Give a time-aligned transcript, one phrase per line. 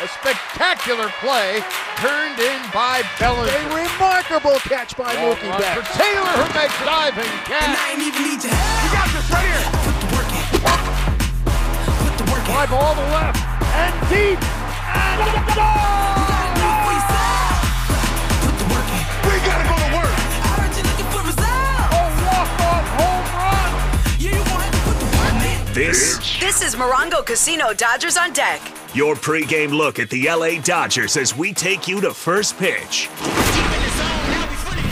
[0.00, 1.60] A spectacular play
[2.00, 3.52] turned in by Bellinger.
[3.52, 5.76] A remarkable catch by Long Mookie run Betts.
[5.76, 7.76] for Taylor who makes a diving And catch.
[7.76, 8.80] I ain't even need your help.
[8.80, 9.60] You got this right here.
[9.84, 10.44] Put the work in.
[12.00, 12.48] Put the work in.
[12.48, 13.44] Fly ball to left
[13.76, 14.40] and deep.
[14.40, 16.00] And You gotta it.
[18.40, 19.04] Put the work in.
[19.28, 19.79] we gotta go
[25.90, 25.96] in.
[25.96, 28.60] This, This is Morongo Casino Dodgers on deck.
[28.94, 33.08] your pregame look at the LA Dodgers as we take you to first pitch.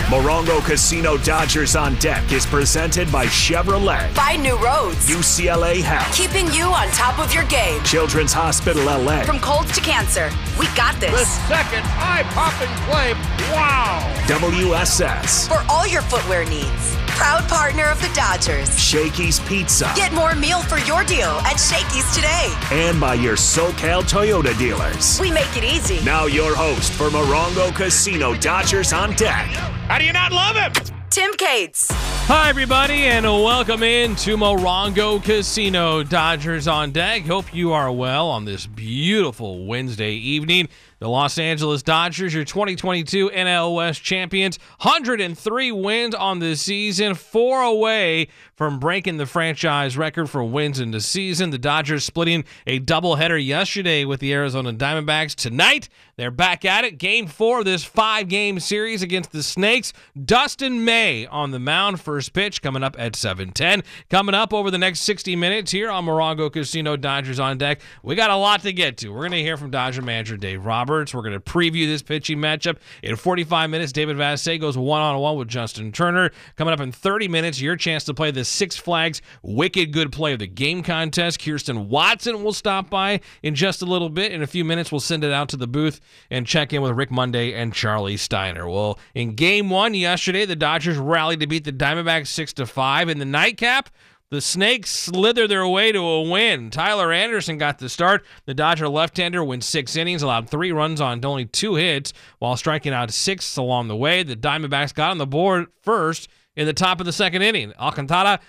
[0.09, 5.07] Morongo Casino Dodgers on Deck is presented by Chevrolet, Find new roads.
[5.07, 7.83] UCLA Health, Keeping you on top of your game.
[7.85, 11.11] Children's Hospital LA, From colds to cancer, we got this.
[11.13, 13.13] The second eye-popping play.
[13.53, 14.01] Wow.
[14.27, 16.97] WSS, For all your footwear needs.
[17.19, 18.79] Proud partner of the Dodgers.
[18.79, 22.55] Shakey's Pizza, Get more meal for your deal at Shakey's today.
[22.71, 25.19] and by your SoCal Toyota dealers.
[25.21, 26.01] We make it easy.
[26.05, 29.47] Now your host for Morongo Casino Dodgers on Deck,
[29.89, 30.73] How do you not love him?
[31.11, 31.89] Tim Cates.
[31.91, 37.23] Hi, everybody, and welcome in to Morongo Casino Dodgers on deck.
[37.27, 40.69] Hope you are well on this beautiful Wednesday evening.
[41.01, 47.63] The Los Angeles Dodgers, your 2022 NL West champions, 103 wins on the season, four
[47.63, 51.51] away from breaking the franchise record for wins in the season.
[51.51, 55.37] The Dodgers splitting a doubleheader yesterday with the Arizona Diamondbacks.
[55.37, 55.89] Tonight,
[56.19, 56.99] they're back at it.
[56.99, 59.93] Game four of this five game series against the Snakes.
[60.21, 62.01] Dustin May on the mound.
[62.01, 63.85] First pitch coming up at 7:10.
[64.11, 67.81] Coming up over the next 60 minutes here on Morongo Casino Dodgers on deck.
[68.03, 69.11] We got a lot to get to.
[69.11, 71.15] We're going to hear from Dodger manager Dave Roberts.
[71.15, 72.79] We're going to preview this pitching matchup.
[73.05, 76.33] In 45 minutes, David Vassegh goes one on one with Justin Turner.
[76.57, 80.33] Coming up in 30 minutes, your chance to play the Six Flags Wicked Good Play
[80.33, 81.41] of the Game contest.
[81.41, 84.33] Kirsten Watson will stop by in just a little bit.
[84.33, 86.01] In a few minutes, we'll send it out to the booth
[86.31, 88.69] and check in with Rick Monday and Charlie Steiner.
[88.69, 93.09] Well, in game one yesterday, the Dodgers rallied to beat the Diamondbacks 6 to 5.
[93.09, 93.91] In the nightcap,
[94.31, 96.71] the Snakes slither their way to a win.
[96.71, 98.27] Tyler Anderson got the start.
[98.45, 102.93] The Dodger left-hander went six innings, allowed three runs on only two hits, while striking
[102.93, 104.23] out six along the way.
[104.23, 107.73] The Diamondbacks got on the board first in the top of the second inning.
[107.79, 108.41] Alcantara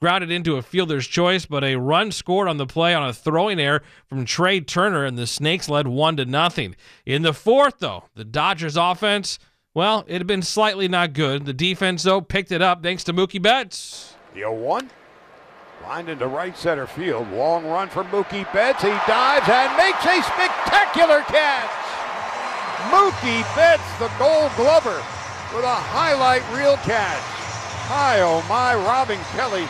[0.00, 3.58] grounded into a fielder's choice, but a run scored on the play on a throwing
[3.58, 6.76] error from Trea Turner, and the Snakes led one to nothing.
[7.04, 9.40] In the fourth, though, the Dodgers offense,
[9.74, 11.46] well, it had been slightly not good.
[11.46, 14.14] The defense, though, picked it up thanks to Mookie Betts.
[14.34, 14.88] The 0-1.
[15.82, 17.28] Lined into right center field.
[17.32, 18.82] Long run for Mookie Betts.
[18.82, 21.70] He dives and makes a spectacular catch.
[22.92, 25.02] Mookie Betts, the gold glover,
[25.52, 27.37] with a highlight reel catch.
[27.90, 29.66] Hi, oh my, robbing Kelly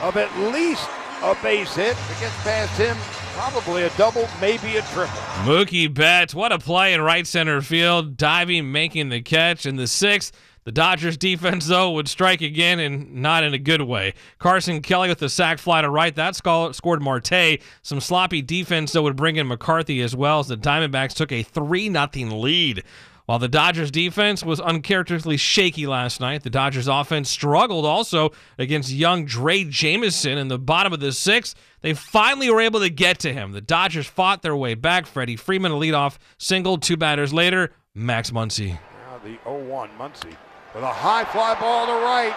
[0.00, 0.88] of at least
[1.22, 1.90] a base hit.
[1.90, 2.96] If it gets past him,
[3.34, 5.14] probably a double, maybe a triple.
[5.44, 9.66] Mookie Betts, what a play in right center field, diving, making the catch.
[9.66, 10.32] In the sixth,
[10.64, 14.14] the Dodgers defense, though, would strike again and not in a good way.
[14.38, 16.16] Carson Kelly with the sac fly to right.
[16.16, 17.60] That scored Marte.
[17.82, 21.42] Some sloppy defense, though, would bring in McCarthy as well as the Diamondbacks took a
[21.42, 22.06] 3 0
[22.38, 22.84] lead.
[23.26, 28.90] While the Dodgers defense was uncharacteristically shaky last night, the Dodgers offense struggled also against
[28.90, 31.54] young Drey Jameson in the bottom of the sixth.
[31.80, 33.52] They finally were able to get to him.
[33.52, 35.06] The Dodgers fought their way back.
[35.06, 36.76] Freddie Freeman, a leadoff single.
[36.76, 38.78] Two batters later, Max Muncy.
[39.08, 40.36] Now the 0-1, Muncy
[40.74, 42.34] with a high fly ball to right.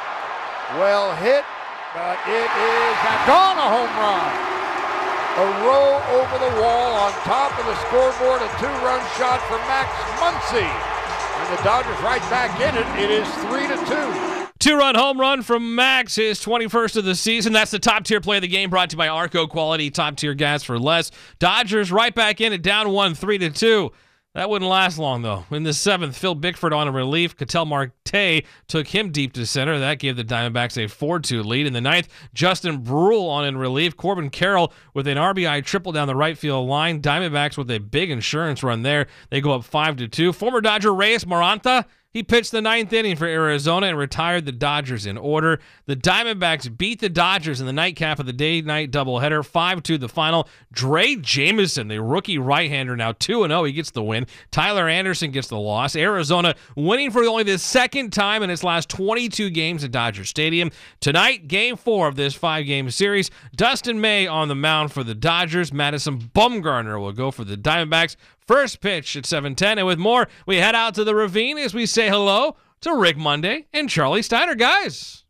[0.78, 1.44] Well hit,
[1.94, 4.57] but it is gone a home run.
[5.38, 9.94] A row over the wall on top of the scoreboard, a two-run shot for Max
[10.18, 10.66] Muncy.
[10.66, 12.88] And the Dodgers right back in it.
[13.04, 14.48] It is three to two.
[14.58, 17.54] Two run home run from Max, his 21st of the season.
[17.54, 20.16] That's the top tier play of the game brought to you by Arco Quality, top
[20.16, 21.12] tier gas for less.
[21.38, 23.92] Dodgers right back in it, down one, three to two.
[24.38, 25.46] That wouldn't last long, though.
[25.50, 27.36] In the seventh, Phil Bickford on a relief.
[27.36, 29.80] Ketel Marte took him deep to center.
[29.80, 31.66] That gave the Diamondbacks a 4 2 lead.
[31.66, 33.98] In the ninth, Justin Bruihl on in relief.
[33.98, 37.02] Corbin Carroll with an RBI triple down the right field line.
[37.02, 39.08] Diamondbacks with a big insurance run there.
[39.32, 40.34] They go up 5 to 2.
[40.34, 41.86] Former Dodger Reyes Moronta.
[42.18, 45.60] He pitched the ninth inning for Arizona and retired the Dodgers in order.
[45.86, 50.00] The Diamondbacks beat the Dodgers in the nightcap of the day night doubleheader, 5 2
[50.00, 50.50] the final.
[50.74, 53.64] Drey Jameson, the rookie right hander, now 2 0.
[53.66, 54.26] He gets the win.
[54.50, 55.96] Tyler Anderson gets the loss.
[55.96, 60.72] Arizona winning for only the second time in its last 22 games at Dodger Stadium.
[61.00, 63.30] Tonight, game four of this five game series.
[63.56, 65.72] Dustin May on the mound for the Dodgers.
[65.72, 68.16] Madison Bumgarner will go for the Diamondbacks.
[68.48, 71.86] First pitch at 7:10, and with more, we head out to the ravine as we
[71.86, 75.26] say hello to Rick Monday and Charlie Steiner, guys.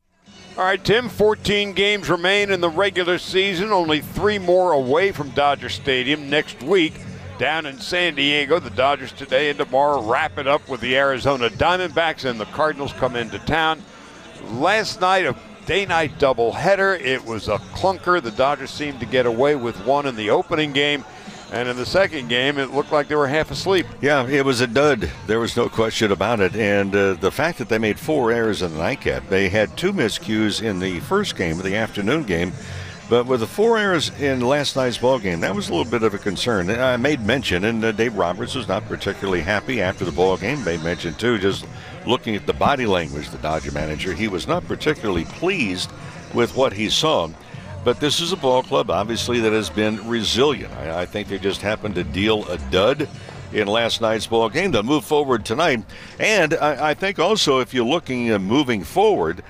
[0.55, 5.31] All right, Tim, 14 games remain in the regular season, only three more away from
[5.31, 6.93] Dodger Stadium next week.
[7.39, 8.57] down in San Diego.
[8.59, 12.93] The Dodgers today and tomorrow wrap it up with the Arizona Diamondbacks, and the Cardinals
[12.93, 13.83] come into town.
[14.53, 15.35] Last night, a
[15.67, 16.99] day night doubleheader.
[16.99, 18.23] It was a clunker.
[18.23, 21.05] The Dodgers seemed to get away with one in the opening game.
[21.51, 23.85] And in the second game, it looked like they were half asleep.
[24.01, 25.09] Yeah, it was a dud.
[25.27, 26.55] There was no question about it.
[26.55, 29.93] And uh, the fact that they made four errors in the nightcap, they had two
[29.93, 32.51] miscues in the first game, the afternoon game.
[33.09, 36.03] But with the four errors in last night's ball game, that was a little bit
[36.03, 36.69] of a concern.
[36.69, 40.61] I made mention, and uh, Dave Roberts was not particularly happy after the ball game.
[40.65, 41.65] Made mention too, just
[42.05, 45.89] looking at the body language, the Dodger manager, he was not particularly pleased
[46.33, 47.29] with what he saw.
[47.87, 50.73] But this is a ball club, obviously, that has been resilient.
[50.73, 53.07] I, I think they just happened to deal a dud
[53.53, 54.71] in last night's ball game.
[54.71, 55.85] They'll move forward tonight,
[56.19, 59.41] and I, I think also if you're looking uh, moving forward,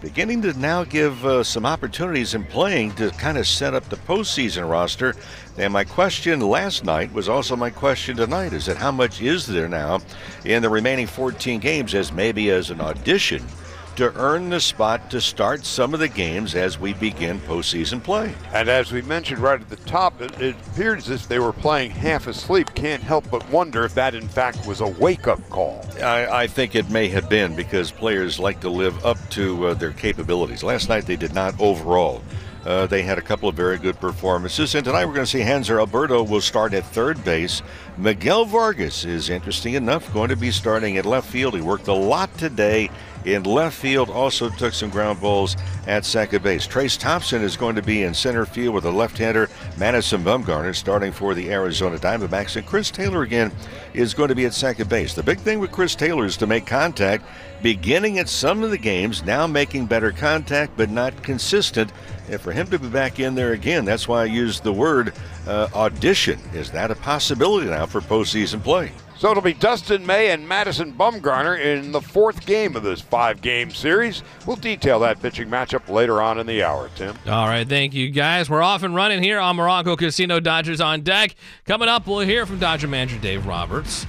[0.00, 3.96] beginning to now give uh, some opportunities in playing to kind of set up the
[3.96, 5.16] postseason roster.
[5.58, 9.44] And my question last night was also my question tonight: is that how much is
[9.44, 9.98] there now
[10.44, 13.44] in the remaining 14 games as maybe as an audition?
[13.96, 18.34] To earn the spot to start some of the games as we begin postseason play.
[18.52, 21.52] And as we mentioned right at the top, it, it appeared as if they were
[21.52, 22.74] playing half asleep.
[22.74, 25.84] Can't help but wonder if that, in fact, was a wake up call.
[26.02, 29.74] I, I think it may have been because players like to live up to uh,
[29.74, 30.62] their capabilities.
[30.62, 32.22] Last night they did not overall.
[32.64, 34.74] Uh, they had a couple of very good performances.
[34.74, 37.62] And tonight we're going to see Hanser Alberto will start at third base.
[37.96, 41.54] Miguel Vargas is interesting enough going to be starting at left field.
[41.54, 42.88] He worked a lot today
[43.24, 46.66] in left field, also took some ground balls at second base.
[46.66, 49.48] Trayce Thompson is going to be in center field with a left-hander,
[49.78, 52.56] Madison Bumgarner, starting for the Arizona Diamondbacks.
[52.56, 53.52] And Chris Taylor again
[53.94, 55.14] is going to be at second base.
[55.14, 57.24] The big thing with Chris Taylor is to make contact,
[57.62, 61.92] beginning at some of the games, now making better contact, but not consistent.
[62.28, 65.12] And for him to be back in there again, that's why I used the word
[65.46, 66.40] uh, audition.
[66.54, 68.92] Is that a possibility now for postseason play?
[69.22, 73.40] So it'll be Dustin May and Madison Bumgarner in the fourth game of this five
[73.40, 74.24] game series.
[74.48, 77.16] We'll detail that pitching matchup later on in the hour, Tim.
[77.28, 78.50] All right, thank you guys.
[78.50, 81.36] We're off and running here on Morongo Casino Dodgers on deck.
[81.66, 84.08] Coming up, we'll hear from Dodger manager Dave Roberts.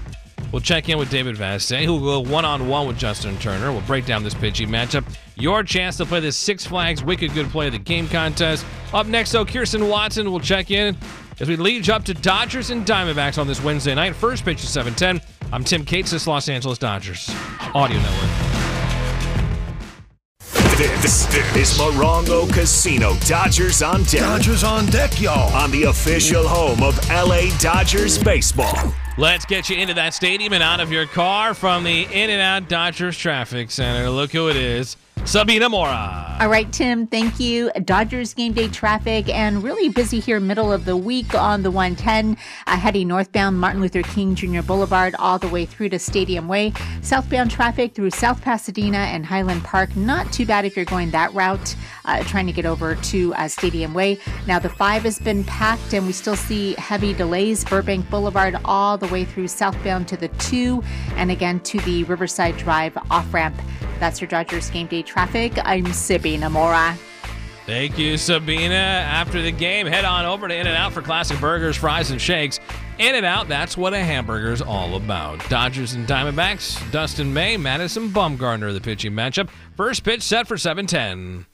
[0.54, 3.72] We'll check in with David Vassegh, who will go one on one with Justin Turner.
[3.72, 5.04] We'll break down this pitching matchup.
[5.36, 8.64] Your chance to play this Six Flags Wicked Good Play of the Game contest.
[8.94, 10.96] Up next, though, Kirsten Watson will check in
[11.40, 14.16] as we lead you up to Dodgers and Diamondbacks on this Wednesday night.
[14.16, 15.28] First pitch is 710.
[15.52, 17.34] I'm Tim Cates, this Los Angeles Dodgers
[17.74, 18.30] Audio Network.
[21.02, 24.22] This, is Morongo Casino Dodgers on deck.
[24.22, 25.52] Dodgers on deck, y'all.
[25.56, 28.94] On the official home of LA Dodgers baseball.
[29.16, 32.42] Let's get you into that stadium and out of your car from the In and
[32.42, 34.10] Out Dodgers Traffic Center.
[34.10, 34.98] Look who it is.
[35.26, 36.38] Sabina Mora.
[36.42, 37.72] All right, Tim, thank you.
[37.86, 42.36] Dodgers game day traffic and really busy here middle of the week on the 110,
[42.68, 44.62] uh, heading northbound Martin Luther King Jr.
[44.62, 46.74] Boulevard all the way through to Stadium Way.
[47.02, 51.34] Southbound traffic through South Pasadena and Highland Park, not too bad if you're going that
[51.34, 54.20] route, uh, trying to get over to uh, Stadium Way.
[54.46, 57.64] Now, the 5 has been packed and we still see heavy delays.
[57.64, 60.84] Burbank Boulevard all the way through southbound to the 2
[61.16, 63.56] and again to the Riverside Drive off ramp.
[64.00, 65.54] That's your Dodgers game day traffic.
[65.64, 66.98] I'm Sabina Mora.
[67.66, 68.74] Thank you, Sabina.
[68.74, 72.20] After the game, head on over to In N Out for classic burgers, fries, and
[72.20, 72.60] shakes.
[73.00, 75.48] In and Out, that's what a hamburger's all about.
[75.50, 79.50] Dodgers and Diamondbacks, Dustin May, Madison Bumgarner, the pitching matchup.
[79.78, 81.53] First pitch set for 710.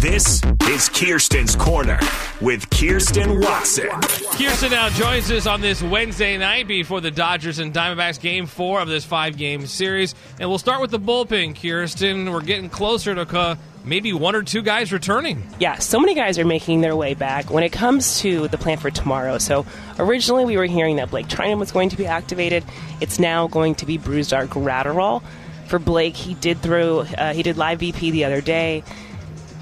[0.00, 2.00] This is Kirsten's Corner
[2.40, 3.90] with Kirsten Watson.
[3.90, 8.80] Kirsten now joins us on this Wednesday night before the Dodgers and Diamondbacks game four
[8.80, 10.14] of this five game series.
[10.38, 12.32] And we'll start with the bullpen, Kirsten.
[12.32, 15.46] We're getting closer to uh, maybe one or two guys returning.
[15.58, 18.78] Yeah, so many guys are making their way back when it comes to the plan
[18.78, 19.36] for tomorrow.
[19.36, 19.66] So
[19.98, 22.64] originally we were hearing that Blake Treinen was going to be activated.
[23.02, 25.22] It's now going to be Brusdar Graterol.
[25.66, 28.82] For Blake, he did throw, uh, he did live BP the other day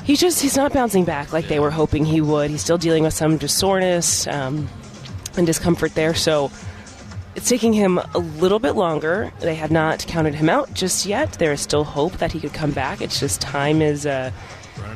[0.08, 2.50] he's just he's not bouncing back like they were hoping he would.
[2.50, 4.66] He's still dealing with some just soreness um,
[5.36, 6.14] and discomfort there.
[6.14, 6.50] So
[7.36, 9.32] it's taking him a little bit longer.
[9.38, 11.34] They have not counted him out just yet.
[11.34, 13.00] There is still hope that he could come back.
[13.00, 14.32] It's just time is uh,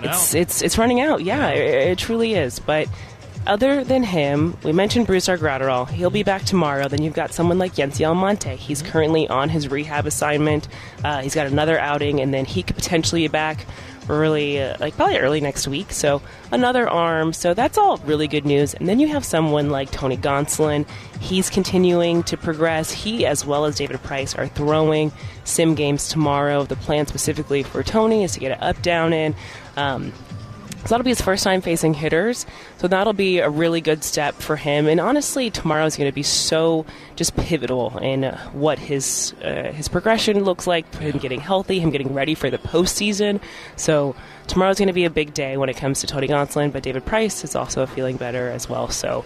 [0.03, 1.23] it's, it's it's running out.
[1.23, 2.59] Yeah, it, it truly is.
[2.59, 2.89] But
[3.47, 5.91] other than him, we mentioned Bruce Graterol.
[5.91, 6.89] He'll be back tomorrow.
[6.89, 8.57] Then you've got someone like Yency Almonte.
[8.57, 10.69] He's currently on his rehab assignment.
[11.05, 13.67] Uh, he's got another outing, and then he could potentially be back
[14.09, 15.93] early, uh, like probably early next week.
[15.93, 17.33] So another arm.
[17.33, 18.75] So that's all really good news.
[18.75, 20.87] And then you have someone like Tony Gonsolin.
[21.21, 22.91] He's continuing to progress.
[22.91, 25.13] He, as well as David Price, are throwing
[25.45, 26.65] sim games tomorrow.
[26.65, 29.35] The plan specifically for Tony is to get an up down in.
[29.77, 30.13] Um,
[30.83, 32.45] So that'll be his first time facing hitters.
[32.79, 34.89] So that'll be a really good step for him.
[34.89, 36.85] And honestly, tomorrow is going to be so
[37.15, 42.13] just pivotal in what his uh, his progression looks like, him getting healthy, him getting
[42.13, 43.41] ready for the postseason.
[43.77, 44.17] So
[44.49, 47.07] tomorrow's going to be a big day when it comes to Tony Gonsolin, but David
[47.07, 48.89] Price is also feeling better as well.
[48.89, 49.25] So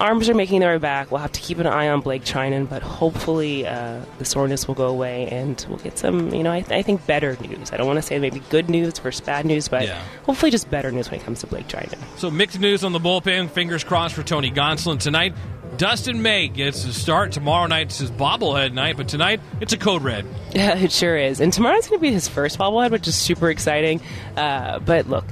[0.00, 1.10] arms are making their way back.
[1.10, 4.74] We'll have to keep an eye on Blake Treinen, but hopefully uh, the soreness will
[4.74, 7.72] go away and we'll get some, you know, I, th- I think better news.
[7.72, 10.00] I don't want to say maybe good news versus bad news, but Yeah.
[10.24, 11.98] hopefully just better news when it comes to Blake Treinen.
[12.18, 13.50] So mixed news on the bullpen.
[13.50, 15.34] Fingers crossed for Tony Gonsolin tonight.
[15.78, 17.32] Dustin May gets to start.
[17.32, 17.76] Tomorrow night.
[17.86, 20.24] night's his bobblehead night, but tonight it's a code red.
[20.52, 21.38] Yeah, it sure is.
[21.40, 24.00] And tomorrow's going to be his first bobblehead, which is super exciting.
[24.38, 25.24] Uh, but look,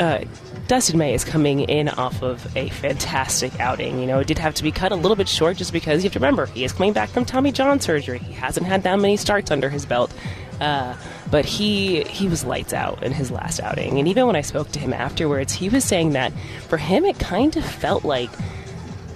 [0.00, 0.24] uh,
[0.70, 3.98] Dustin May is coming in off of a fantastic outing.
[3.98, 6.08] You know, it did have to be cut a little bit short just because you
[6.08, 8.18] have to remember he is coming back from Tommy John surgery.
[8.20, 10.14] He hasn't had that many starts under his belt.
[10.60, 10.94] Uh,
[11.28, 14.70] but he he was lights out in his last outing, and even when I spoke
[14.70, 16.32] to him afterwards, he was saying that
[16.68, 18.30] for him it kind of felt like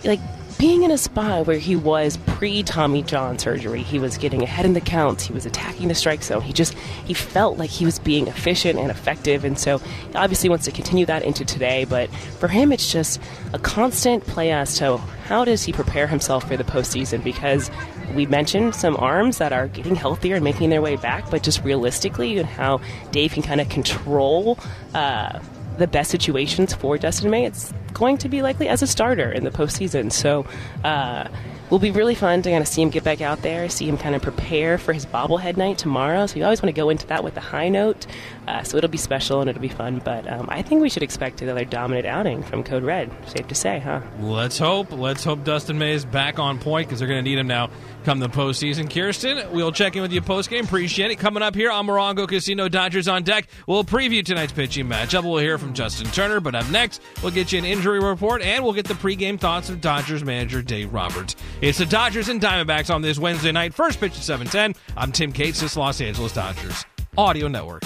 [0.02, 0.18] like
[0.58, 4.64] being in a spot where he was pre Tommy John surgery, he was getting ahead
[4.64, 6.42] in the counts, he was attacking the strike zone.
[6.42, 10.48] He just he felt like he was being efficient and effective, and so he obviously
[10.48, 11.84] wants to continue that into today.
[11.84, 13.20] But for him, it's just
[13.52, 17.70] a constant play as to how does he prepare himself for the postseason because.
[18.14, 21.64] We mentioned some arms that are getting healthier and making their way back, but just
[21.64, 22.80] realistically, and how
[23.10, 24.56] Dave can kind of control
[24.94, 25.40] uh,
[25.78, 29.44] the best situations for Dustin May, it's going to be likely as a starter in
[29.44, 30.12] the postseason.
[30.12, 30.46] So,
[30.84, 31.28] uh,
[31.70, 33.96] will be really fun to kind of see him get back out there, see him
[33.96, 36.26] kind of prepare for his bobblehead night tomorrow.
[36.26, 38.06] So, you always want to go into that with a high note.
[38.46, 40.00] Uh, so, it'll be special and it'll be fun.
[40.04, 43.10] But um, I think we should expect another dominant outing from Code Red.
[43.28, 44.02] Safe to say, huh?
[44.20, 44.92] Let's hope.
[44.92, 47.70] Let's hope Dustin May is back on point because they're going to need him now
[48.04, 48.88] come the postseason.
[48.88, 50.64] Kirsten, we'll check in with you post game.
[50.64, 51.16] Appreciate it.
[51.16, 55.24] Coming up here on Morongo Casino Dodgers on deck, we'll preview tonight's pitching matchup.
[55.24, 58.62] We'll hear from Justin Turner, but up next, we'll get you an injury report and
[58.62, 61.34] we'll get the pregame thoughts of Dodgers manager Dave Roberts.
[61.60, 63.74] It's the Dodgers and Diamondbacks on this Wednesday night.
[63.74, 64.80] First pitch at 710.
[64.96, 66.84] I'm Tim Cates, this Los Angeles Dodgers
[67.16, 67.82] Audio Network.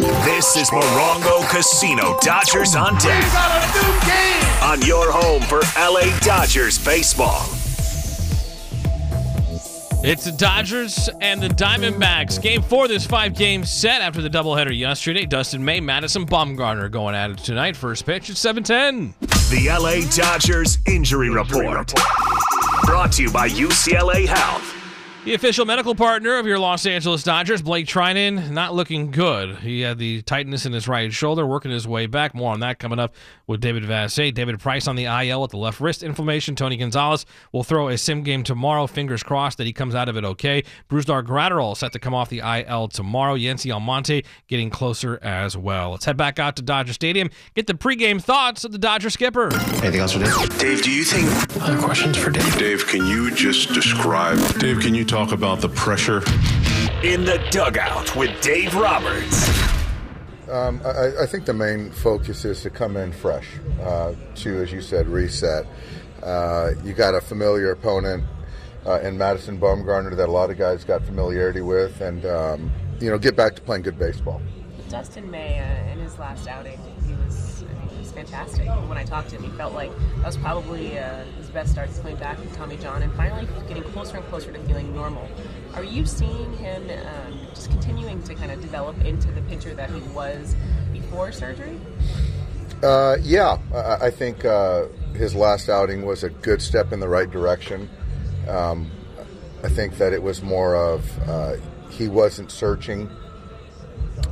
[0.00, 3.22] This is Morongo Casino Dodgers on deck.
[4.62, 7.42] On your home for LA Dodgers baseball.
[10.02, 12.40] It's the Dodgers and the Diamondbacks.
[12.40, 15.26] Game four, this five game set after the doubleheader yesterday.
[15.26, 17.76] Dustin May, Madison Bumgarner going at it tonight.
[17.76, 19.14] First pitch at 710.
[19.50, 21.92] The LA Dodgers Injury Report.
[22.84, 24.79] Brought to you by UCLA Health.
[25.22, 29.58] The official medical partner of your Los Angeles Dodgers, Blake Treinen, not looking good.
[29.58, 32.34] He had the tightness in his right shoulder, working his way back.
[32.34, 33.14] More on that coming up
[33.46, 34.32] with David Vassegh.
[34.32, 36.56] David Price on the IL with the left wrist inflammation.
[36.56, 38.86] Tony Gonsolin will throw a sim game tomorrow.
[38.86, 40.64] Fingers crossed that he comes out of it okay.
[40.88, 43.36] Brusdar Graterol set to come off the IL tomorrow.
[43.36, 45.90] Yency Almonte getting closer as well.
[45.90, 49.52] Let's head back out to Dodger Stadium, get the pregame thoughts of the Dodger skipper.
[49.82, 50.58] Anything else for Dave?
[50.58, 52.58] Dave, do you think Other questions for Dave?
[52.58, 56.18] Dave, can you just describe Dave, can you talk about the pressure?
[57.02, 59.48] In the dugout with Dave Roberts.
[60.48, 63.48] Um, I, I think the main focus is to come in fresh,
[63.82, 65.66] uh, to, as you said, reset.
[66.22, 68.22] Uh, you got a familiar opponent
[68.86, 73.10] uh, in Madison Bumgarner that a lot of guys got familiarity with, and um, you
[73.10, 74.40] know, get back to playing good baseball.
[74.88, 77.79] Dustin May, uh, in his last outing, he was, I mean, he
[78.10, 78.66] fantastic.
[78.88, 81.90] When I talked to him, he felt like that was probably uh, his best start
[81.96, 85.28] coming back from Tommy John and finally getting closer and closer to feeling normal.
[85.74, 89.90] Are you seeing him um, just continuing to kind of develop into the pitcher that
[89.90, 90.54] he was
[90.92, 91.78] before surgery?
[92.82, 97.08] Uh, yeah, I, I think uh, his last outing was a good step in the
[97.08, 97.90] right direction.
[98.48, 98.90] Um,
[99.62, 101.56] I think that it was more of uh,
[101.90, 103.10] he wasn't searching.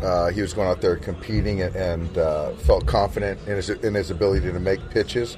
[0.03, 3.95] Uh, he was going out there competing and, and uh, felt confident in his, in
[3.95, 5.37] his ability to make pitches,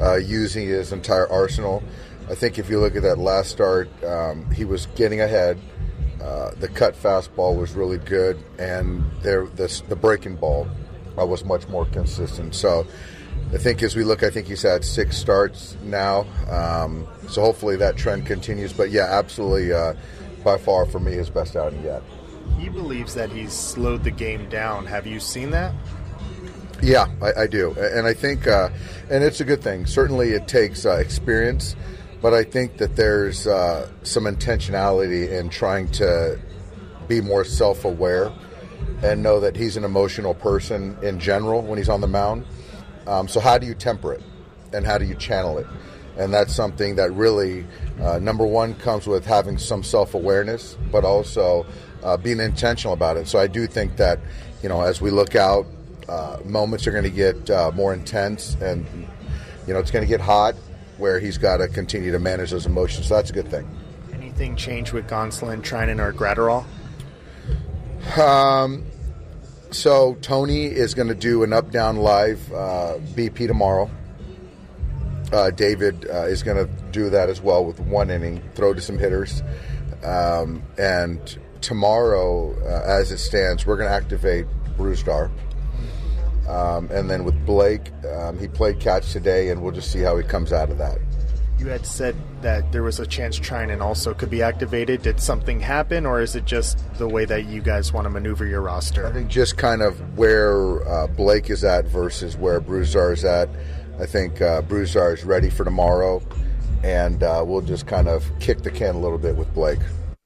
[0.00, 1.82] uh, using his entire arsenal.
[2.28, 5.58] I think if you look at that last start, um, he was getting ahead.
[6.22, 10.68] Uh, the cut fastball was really good, and there the, the breaking ball
[11.18, 12.54] uh, was much more consistent.
[12.54, 12.86] So
[13.52, 16.26] I think as we look, I think he's had six starts now.
[16.48, 18.72] Um, so hopefully that trend continues.
[18.72, 19.72] But yeah, absolutely,
[20.44, 22.02] by far for me, his best outing yet.
[22.58, 24.86] He believes that he's slowed the game down.
[24.86, 25.74] Have you seen that?
[26.82, 28.68] Yeah, I, I do, and I think, uh,
[29.08, 29.86] and it's a good thing.
[29.86, 31.76] Certainly, it takes uh, experience,
[32.20, 36.40] but I think that there's uh, some intentionality in trying to
[37.06, 38.32] be more self-aware
[39.02, 42.46] and know that he's an emotional person in general when he's on the mound.
[43.06, 44.22] Um, so, how do you temper it,
[44.72, 45.66] and how do you channel it?
[46.16, 47.64] And that's something that really,
[48.00, 51.64] uh, number one, comes with having some self-awareness, but also
[52.02, 53.28] uh, being intentional about it.
[53.28, 54.18] So, I do think that
[54.62, 55.66] you know, as we look out,
[56.08, 58.86] uh, moments are going to get uh, more intense, and
[59.66, 60.54] you know, it's going to get hot.
[60.98, 63.08] Where he's got to continue to manage those emotions.
[63.08, 63.68] So that's a good thing.
[64.12, 66.64] Anything change with Gonsolin, Treinen, or Graterol?
[68.16, 68.84] Um,
[69.70, 73.90] so Tony is going to do an up down live uh, BP tomorrow.
[75.32, 78.82] Uh, David uh, is going to do that as well with one inning, throw to
[78.82, 79.42] some hitters,
[80.04, 85.30] um, and tomorrow, uh, as it stands, we're going to activate Brusdar.
[86.48, 90.16] Um, and then with Blake, um, he played catch today, and we'll just see how
[90.18, 90.98] he comes out of that.
[91.58, 95.02] You had said that there was a chance Treinen also could be activated.
[95.02, 98.44] Did something happen, or is it just the way that you guys want to maneuver
[98.44, 99.06] your roster?
[99.06, 103.48] I think just kind of where uh, Blake is at versus where Brusdar is at.
[104.00, 106.20] I think uh, Brusdar is ready for tomorrow,
[106.82, 109.78] and uh, we'll just kind of kick the can a little bit with Blake.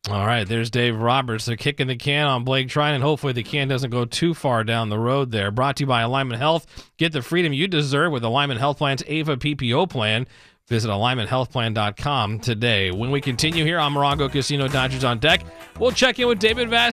[0.08, 1.46] All right, there's Dave Roberts.
[1.46, 3.00] They're kicking the can on Blake Treinen.
[3.00, 5.50] Hopefully, the can doesn't go too far down the road there.
[5.50, 6.64] Brought to you by Alignment Health.
[6.96, 10.28] Get the freedom you deserve with Alignment Health Plan's AVA PPO plan.
[10.68, 12.92] Visit alignmenthealthplan.com today.
[12.92, 15.42] When we continue here on Morongo Casino Dodgers on deck,
[15.78, 16.92] we'll check in with David Vass.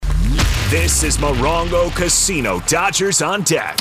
[0.71, 3.79] This is Morongo Casino Dodgers on deck.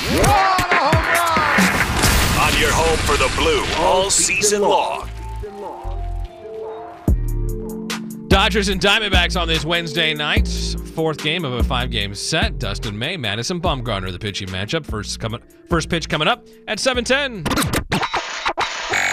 [2.42, 5.01] On your home for the blue all season long.
[8.32, 10.48] Dodgers and Diamondbacks on this Wednesday night.
[10.96, 12.60] Fourth game of a five-game set.
[12.60, 14.86] Dustin May, Madison Bumgarner, the pitching matchup.
[14.86, 17.44] First coming, first pitch coming up at 7:10.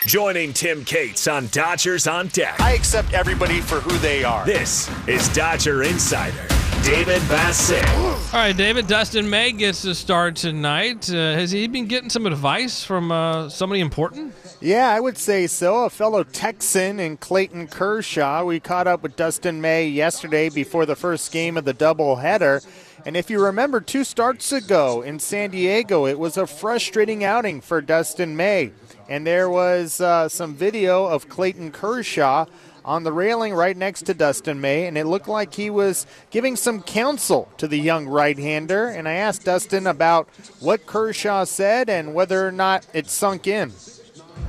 [0.07, 2.61] Joining Tim Cates on Dodgers on deck.
[2.61, 4.47] I accept everybody for who they are.
[4.47, 8.33] This is Dodger Insider David Vassegh.
[8.33, 8.87] All right, David.
[8.87, 11.11] Dustin May gets to start tonight.
[11.11, 14.35] Uh, has he been getting some advice from uh, somebody important?
[14.61, 15.85] Yeah, I would say so.
[15.85, 18.45] A fellow Texan in Clayton Kershaw.
[18.45, 22.67] We caught up with Dustin May yesterday before the first game of the doubleheader.
[23.07, 27.61] And if you remember, two starts ago in San Diego, it was a frustrating outing
[27.61, 28.73] for Dustin May.
[29.09, 32.45] And there was uh, some video of Clayton Kershaw
[32.89, 36.57] on the railing right next to Dustin May, and it looked like he was giving
[36.57, 38.89] some counsel to the young right hander.
[38.89, 40.27] And I asked Dustin about
[40.59, 43.73] what Kershaw said and whether or not it sunk in.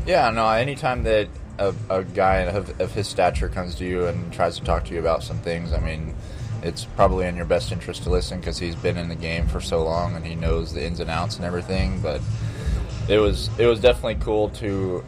[0.06, 4.32] Yeah, no, anytime that a, a guy of, of his stature comes to you and
[4.32, 6.16] tries to talk to you about some things, I mean,
[6.64, 9.60] it's probably in your best interest to listen because he's been in the game for
[9.60, 12.00] so long and he knows the ins and outs and everything.
[12.00, 12.22] But
[13.10, 15.04] it was it was definitely cool to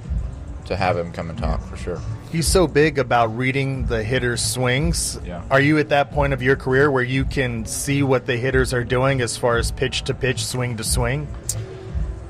[0.65, 2.02] to have him come and talk for sure.
[2.32, 5.20] He's so big about reading the hitter's swings.
[5.26, 5.44] Yeah.
[5.52, 8.74] Are you at that point of your career where you can see what the hitters
[8.74, 11.28] are doing as far as pitch to pitch, swing to swing?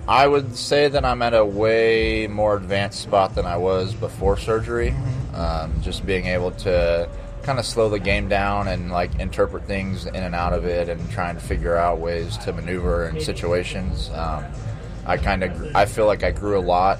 [0.07, 4.37] I would say that I'm at a way more advanced spot than I was before
[4.37, 4.95] surgery.
[5.35, 7.07] Um, just being able to
[7.43, 10.89] kind of slow the game down and like interpret things in and out of it
[10.89, 14.09] and trying to figure out ways to maneuver in situations.
[14.15, 14.45] Um,
[15.05, 16.99] I kind of I feel like I grew a lot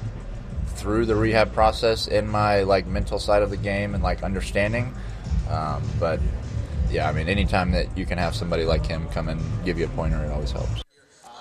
[0.82, 4.94] through the rehab process in my like mental side of the game and like understanding.
[5.50, 6.20] Um, but
[6.89, 9.86] yeah, I mean, anytime that you can have somebody like him come and give you
[9.86, 10.84] a pointer, it always helps.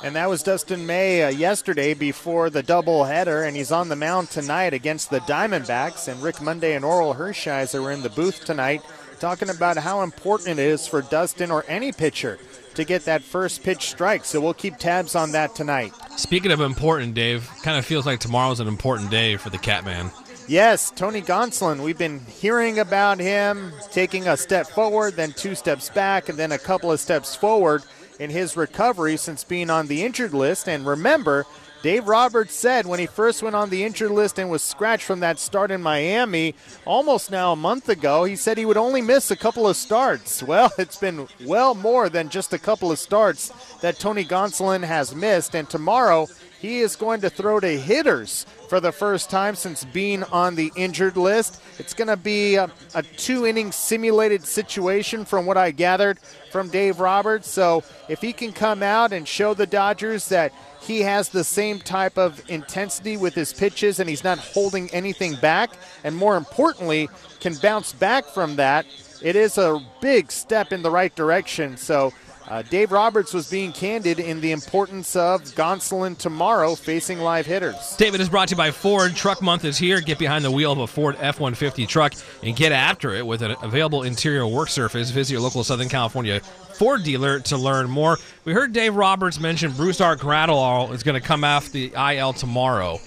[0.03, 4.31] And that was Dustin May uh, yesterday before the doubleheader, and he's on the mound
[4.31, 6.09] tonight against the Diamondbacks.
[6.09, 8.83] And Rick Monday and Orel Hershiser are in the booth tonight
[9.20, 12.38] talking about how important it is for Dustin or any pitcher
[12.81, 14.25] to get that first pitch strike.
[14.25, 15.93] So we'll keep tabs on that tonight.
[16.16, 20.11] Speaking of important, Dave, kind of feels like tomorrow's an important day for the Catman.
[20.49, 21.81] Yes, Tony Gonsolin.
[21.85, 26.51] We've been hearing about him taking a step forward, then two steps back, and then
[26.51, 27.85] a couple of steps forward
[28.19, 30.69] in his recovery since being on the injured list.
[30.69, 31.47] And remember,
[31.83, 35.21] Dave Roberts said when he first went on the injured list and was scratched from
[35.21, 39.31] that start in Miami almost now a month ago, he said he would only miss
[39.31, 40.43] a couple of starts.
[40.51, 43.51] Well, it's been well more than just a couple of starts
[43.83, 45.55] that Tony Gonsolin has missed.
[45.55, 46.27] And tomorrow,
[46.61, 50.70] he is going to throw to hitters for the first time since being on the
[50.76, 51.61] injured list.
[51.80, 56.20] It's going to be a, a two inning simulated situation from what I gathered
[56.52, 57.48] from Dave Roberts.
[57.48, 61.80] So if he can come out and show the Dodgers that he has the same
[61.80, 65.72] type of intensity with his pitches and he's not holding anything back,
[66.04, 67.09] and more importantly,
[67.40, 68.87] can bounce back from that,
[69.20, 71.76] it is a big step in the right direction.
[71.76, 72.12] So
[72.50, 77.94] uh, Dave Roberts was being candid in the importance of Gonsolin tomorrow facing live hitters.
[77.96, 79.14] David is brought to you by Ford.
[79.14, 80.00] Truck Month is here.
[80.00, 83.42] Get behind the wheel of a Ford F 150 truck and get after it with
[83.42, 85.10] an available interior work surface.
[85.10, 88.16] Visit your local Southern California Ford dealer to learn more.
[88.44, 92.98] We heard Dave Roberts mention Brusdar Graterol is going to come off the IL tomorrow.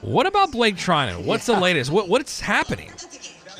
[0.00, 1.24] What about Blake Treinen?
[1.24, 1.56] What's Yeah.
[1.56, 1.90] the latest?
[1.90, 2.92] What, what's happening?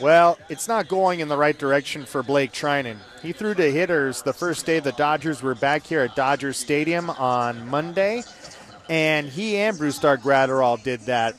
[0.00, 2.98] Well, it's not going in the right direction for Blake Treinen.
[3.20, 7.10] He threw to hitters the first day the Dodgers were back here at Dodger Stadium
[7.10, 8.22] on Monday,
[8.88, 11.34] and he and Bruce Brusdar Graterol did that.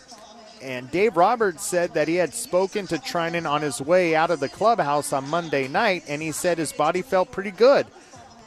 [0.61, 4.41] And Dave Roberts said that he had spoken to Treinen on his way out of
[4.41, 7.87] the clubhouse on Monday night, and he said his body felt pretty good.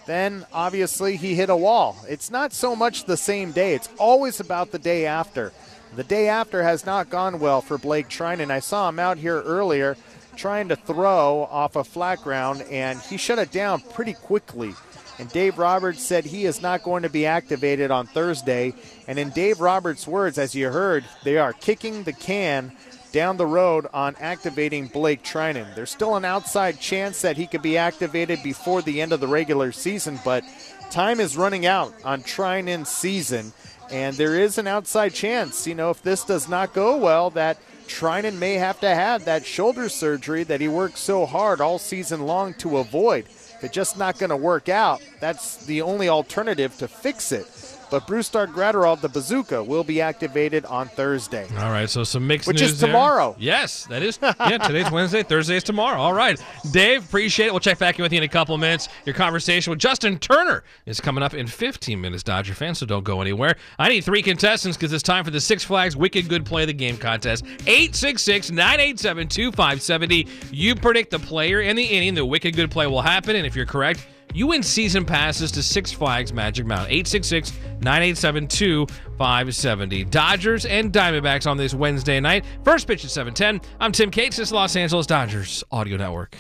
[0.05, 1.97] Then, obviously, he hit a wall.
[2.07, 5.53] It's not so much the same day, it's always about the day after.
[5.95, 8.51] The day after has not gone well for Blake Treinen.
[8.51, 9.97] I saw him out here earlier
[10.37, 14.73] trying to throw off a flat ground, and he shut it down pretty quickly.
[15.19, 18.75] And Dave Roberts said he is not going to be activated on Thursday.
[19.07, 22.73] And in Dave Roberts' words, as you heard, they are kicking the can
[23.13, 25.75] down the road on activating Blake Treinen.
[25.75, 29.29] There's still an outside chance that he could be activated before the end of the
[29.29, 30.43] regular season, but
[30.91, 33.53] time is running out on Treinen's season.
[33.93, 37.59] And there is an outside chance, you know, if this does not go well, that
[37.87, 42.23] Treinen may have to have that shoulder surgery that he worked so hard all season
[42.23, 43.27] long to avoid.
[43.27, 47.47] If it's just not going to work out, that's the only alternative to fix it.
[47.93, 51.47] But Brusdar Graterol, the bazooka, will be activated on Thursday.
[51.59, 52.89] All right, so some mixed Which news is there.
[52.89, 53.37] tomorrow.
[53.39, 54.19] Yes, that is.
[54.23, 55.23] Yeah, today's Wednesday.
[55.23, 56.01] Thursday is tomorrow.
[56.01, 57.53] All right, Dave, appreciate it.
[57.53, 58.89] We'll check back in with you in a couple minutes.
[59.05, 62.79] Your conversation with Justin Turner is coming up in 15 minutes, Dodger fans.
[62.79, 63.57] So don't go anywhere.
[63.79, 66.69] I need three contestants because it's time for the Six Flags Wicked Good Play of
[66.69, 67.45] the Game contest.
[67.45, 70.29] 866-987-2570.
[70.51, 73.55] You predict the player and the inning the Wicked Good Play will happen, and if
[73.55, 74.07] you're correct.
[74.35, 76.91] You win season passes to Six Flags Magic Mountain.
[76.91, 80.05] 866 987 2570.
[80.05, 82.45] Dodgers and Diamondbacks on this Wednesday night.
[82.65, 83.61] First pitch at 710.
[83.79, 84.39] I'm Tim Cates.
[84.39, 86.35] This is Los Angeles Dodgers Audio Network.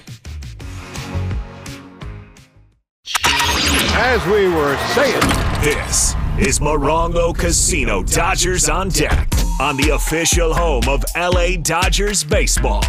[3.94, 5.20] As we were saying,
[5.62, 9.28] This is Morongo Casino Dodgers on deck
[9.60, 12.82] on the official home of LA Dodgers baseball.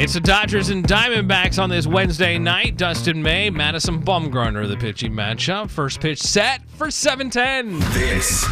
[0.00, 2.76] It's the Dodgers and Diamondbacks on this Wednesday night.
[2.76, 5.70] Dustin May, Madison Bumgarner, the pitching matchup.
[5.70, 7.80] First pitch set for 710.
[7.92, 8.44] This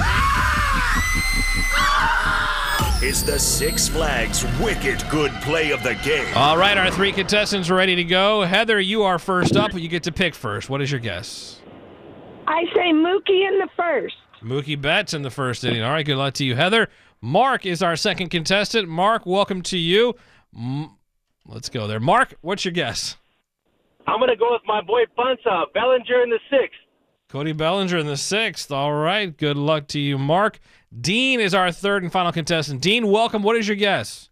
[3.00, 6.26] is the Six Flags Wicked Good Play of the Game.
[6.34, 8.42] All right, our three contestants are ready to go.
[8.42, 9.72] Heather, you are first up.
[9.72, 10.68] You get to pick first.
[10.68, 11.60] What is your guess?
[12.48, 14.16] I say Mookie in the first.
[14.42, 15.84] Mookie Betts in the first inning.
[15.84, 16.88] All right, good luck to you, Heather.
[17.20, 18.88] Mark is our second contestant.
[18.88, 20.16] Mark, welcome to you.
[20.58, 20.90] Mm,
[21.48, 22.00] let's go there.
[22.00, 23.16] Mark, what's your guess?
[24.06, 26.78] I'm going to go with my boy Bunsa, Bellinger in the sixth.
[27.28, 28.70] Cody Bellinger in the sixth.
[28.70, 30.60] All right, good luck to you, Mark.
[30.98, 32.80] Dean is our third and final contestant.
[32.80, 33.42] Dean, welcome.
[33.42, 34.30] What is your guess?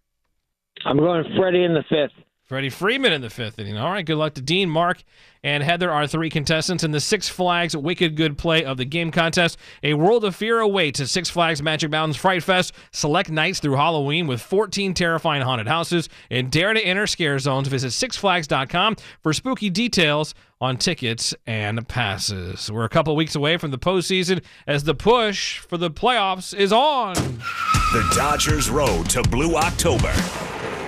[0.85, 2.13] I'm going Freddie in the fifth.
[2.43, 3.77] Freddie Freeman in the fifth inning.
[3.77, 5.03] All right, good luck to Dean, Mark,
[5.45, 9.11] and Heather, our three contestants in the Six Flags Wicked Good Play of the Game
[9.11, 9.59] contest.
[9.83, 12.73] A World of Fear awaits at Six Flags Magic Mountains Fright Fest.
[12.91, 16.09] Select nights through Halloween with 14 terrifying haunted houses.
[16.31, 17.67] And dare to enter scare zones.
[17.67, 22.71] Visit sixflags.com for spooky details on tickets and passes.
[22.71, 26.73] We're a couple weeks away from the postseason as the push for the playoffs is
[26.73, 27.13] on.
[27.13, 30.11] The Dodgers road to Blue October.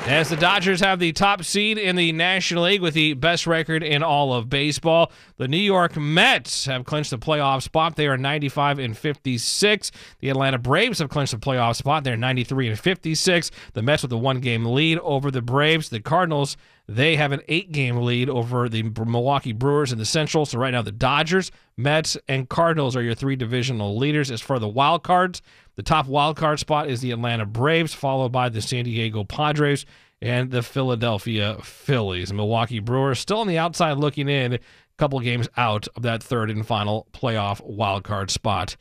[0.07, 3.83] As the Dodgers have the top seed in the National League with the best record
[3.83, 7.97] in all of baseball, the New York Mets have clinched the playoff spot.
[7.97, 9.91] They are 95 and 56.
[10.19, 12.05] The Atlanta Braves have clinched the playoff spot.
[12.05, 13.51] They're 93 and 56.
[13.73, 15.89] The Mets with a one-game lead over the Braves.
[15.89, 16.55] The Cardinals
[16.87, 20.45] they have an eight-game lead over the Milwaukee Brewers in the Central.
[20.45, 24.31] So right now, the Dodgers, Mets, and Cardinals are your three divisional leaders.
[24.31, 25.41] As for the wild cards,
[25.75, 29.85] the top wild card spot is the Atlanta Braves, followed by the San Diego Padres
[30.21, 32.31] and the Philadelphia Phillies.
[32.31, 34.59] Milwaukee Brewers still on the outside looking in, a
[34.97, 38.77] couple games out of that third and final playoff wild card spot.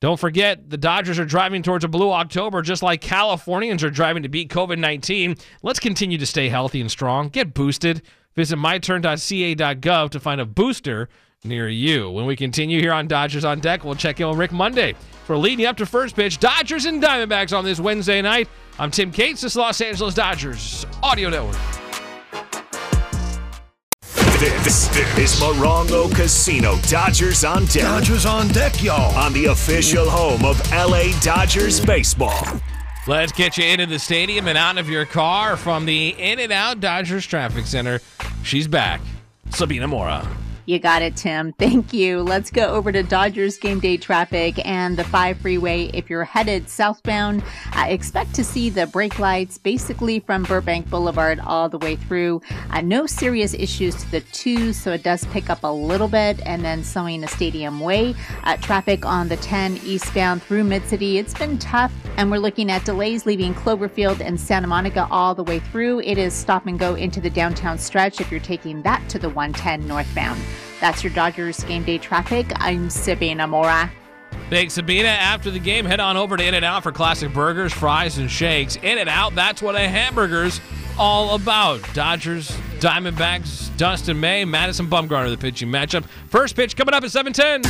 [0.00, 4.22] Don't forget, the Dodgers are driving towards a blue October, just like Californians are driving
[4.22, 5.36] to beat COVID 19.
[5.62, 7.28] Let's continue to stay healthy and strong.
[7.28, 8.02] Get boosted.
[8.34, 11.08] Visit myturn.ca.gov to find a booster
[11.44, 12.10] near you.
[12.10, 14.94] When we continue here on Dodgers on Deck, we'll check in with Rick Monday.
[15.24, 18.48] For leading you up to first pitch, Dodgers and Diamondbacks on this Wednesday night.
[18.78, 21.79] I'm Tim Cates, this is Los Angeles Dodgers Audio Network.
[24.40, 27.82] This, is Morongo Casino Dodgers on deck.
[27.82, 29.14] Dodgers on deck, y'all.
[29.14, 32.46] On the official home of LA Dodgers baseball.
[33.06, 36.52] Let's get you into the stadium and out of your car from the In and
[36.52, 38.00] Out Dodgers Traffic Center.
[38.42, 39.02] She's back.
[39.50, 40.26] Sabina Mora.
[40.70, 41.52] You got it, Tim.
[41.58, 42.22] Thank you.
[42.22, 45.90] Let's go over to Dodgers game day traffic and the 5 freeway.
[45.92, 51.40] If you're headed southbound, uh, expect to see the brake lights basically from Burbank Boulevard
[51.40, 52.40] all the way through.
[52.70, 56.40] Uh, no serious issues to the 2, so it does pick up a little bit
[56.46, 58.14] and then the Stadium Way.
[58.44, 62.70] Uh, traffic on the 10 eastbound through Mid City, it's been tough, and we're looking
[62.70, 65.98] at delays leaving Cloverfield and Santa Monica all the way through.
[66.02, 69.30] It is stop and go into the downtown stretch if you're taking that to the
[69.30, 70.40] 110 northbound.
[70.80, 72.52] That's your Dodgers game day traffic.
[72.56, 73.90] I'm Sabina Mora.
[74.48, 75.08] Thanks, Sabina.
[75.08, 78.30] After the game, head on over to In N Out for classic burgers, fries, and
[78.30, 78.76] shakes.
[78.76, 80.60] In N Out, that's what a hamburger's
[80.98, 81.80] all about.
[81.94, 86.04] Dodgers, Diamondbacks, Dustin May, Madison Bumgarner, the pitching matchup.
[86.28, 87.64] First pitch coming up at 7:10.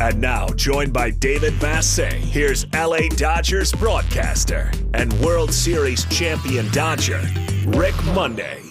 [0.00, 7.20] And now, joined by David Vassegh, here's LA Dodgers broadcaster and World Series champion Dodger,
[7.66, 8.67] Rick Monday.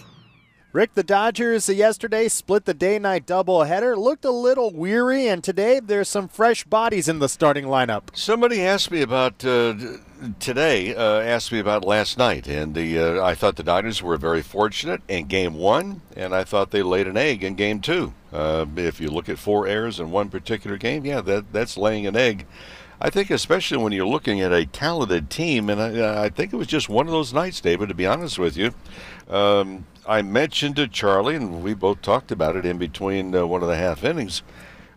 [0.78, 5.80] Rick, the Dodgers yesterday split the day night doubleheader, looked a little weary, and today
[5.80, 8.16] there's some fresh bodies in the starting lineup.
[8.16, 9.74] Somebody asked me about uh,
[10.40, 14.18] today, uh, asked me about last night, and the uh, I thought the Dodgers were
[14.18, 18.13] very fortunate in game one, and I thought they laid an egg in game two.
[18.32, 22.06] Uh, if you look at four errors in one particular game, yeah, that that's laying
[22.06, 22.46] an egg.
[23.02, 26.58] I think, especially when you're looking at a talented team, and I, I think it
[26.58, 28.76] was just one of those nights, David, to be honest with you.
[29.28, 33.62] Um, I mentioned to Charlie, and we both talked about it in between uh, one
[33.62, 34.41] of the half innings.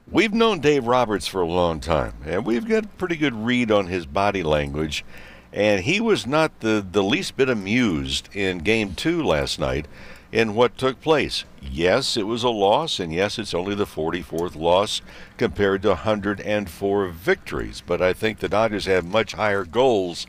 [0.08, 3.72] We've known Dave Roberts for a long time, and we've got a pretty good read
[3.72, 5.04] on his body language.
[5.52, 9.86] And he was not the, the least bit amused in game two last night
[10.30, 11.44] in what took place.
[11.60, 15.02] Yes, it was a loss, and yes, it's only the 44th loss
[15.36, 17.82] compared to 104 victories.
[17.84, 20.28] But I think the Dodgers have much higher goals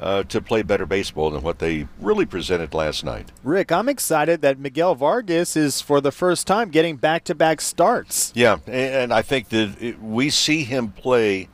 [0.00, 3.30] uh, to play better baseball than what they really presented last night.
[3.44, 7.60] Rick, I'm excited that Miguel Vargas is for the first time getting back to back
[7.60, 8.32] starts.
[8.34, 11.48] Yeah, and I think that we see him play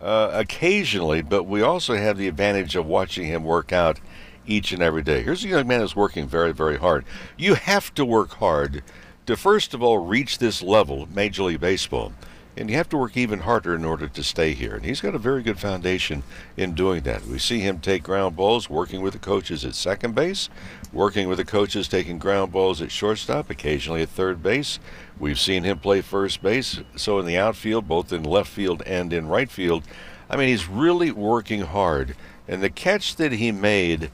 [0.00, 3.98] uh, occasionally, but we also have the advantage of watching him work out
[4.46, 5.22] each and every day.
[5.22, 7.04] Here's a young man who's working very, very hard.
[7.36, 8.84] You have to work hard
[9.26, 12.12] to, first of all, reach this level, Major League Baseball.
[12.58, 14.74] And you have to work even harder in order to stay here.
[14.74, 16.24] And he's got a very good foundation
[16.56, 17.24] in doing that.
[17.24, 20.48] We see him take ground balls, working with the coaches at second base,
[20.92, 24.80] working with the coaches taking ground balls at shortstop, occasionally at third base.
[25.20, 29.12] We've seen him play first base, so in the outfield, both in left field and
[29.12, 29.84] in right field.
[30.28, 32.16] I mean, he's really working hard.
[32.48, 34.10] And the catch that he made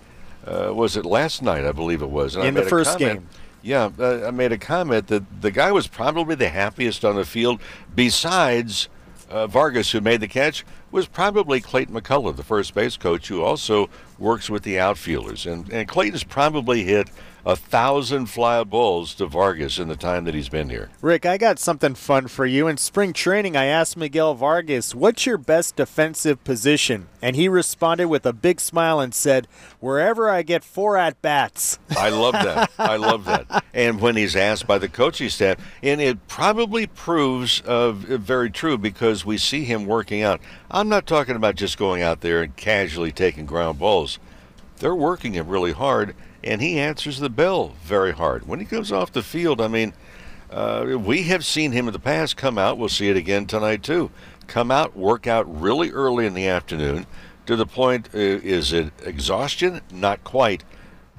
[0.46, 1.64] uh, was it last night?
[1.64, 2.36] I believe it was.
[2.36, 3.26] And in the first game.
[3.64, 7.24] Yeah, uh, I made a comment that the guy was probably the happiest on the
[7.24, 7.62] field,
[7.94, 8.90] besides
[9.30, 13.42] uh, Vargas, who made the catch, was probably Clayton McCullough, the first base coach, who
[13.42, 15.46] also works with the outfielders.
[15.46, 17.08] And, and Clayton's probably hit
[17.46, 20.90] a thousand fly balls to Vargas in the time that he's been here.
[21.02, 22.66] Rick, I got something fun for you.
[22.68, 27.08] In spring training, I asked Miguel Vargas, What's your best defensive position?
[27.20, 29.46] And he responded with a big smile and said,
[29.80, 31.78] Wherever I get four at bats.
[31.90, 32.70] I love that.
[32.78, 33.64] I love that.
[33.74, 38.78] And when he's asked by the coaching staff, and it probably proves uh, very true
[38.78, 40.40] because we see him working out.
[40.70, 44.18] I'm not talking about just going out there and casually taking ground balls.
[44.78, 48.46] They're working him really hard and he answers the bell very hard.
[48.46, 49.94] When he comes off the field, I mean,
[50.50, 52.78] uh, we have seen him in the past come out.
[52.78, 54.10] We'll see it again tonight, too.
[54.46, 57.06] Come out, work out really early in the afternoon
[57.46, 59.80] to the point uh, is it exhaustion?
[59.90, 60.64] Not quite.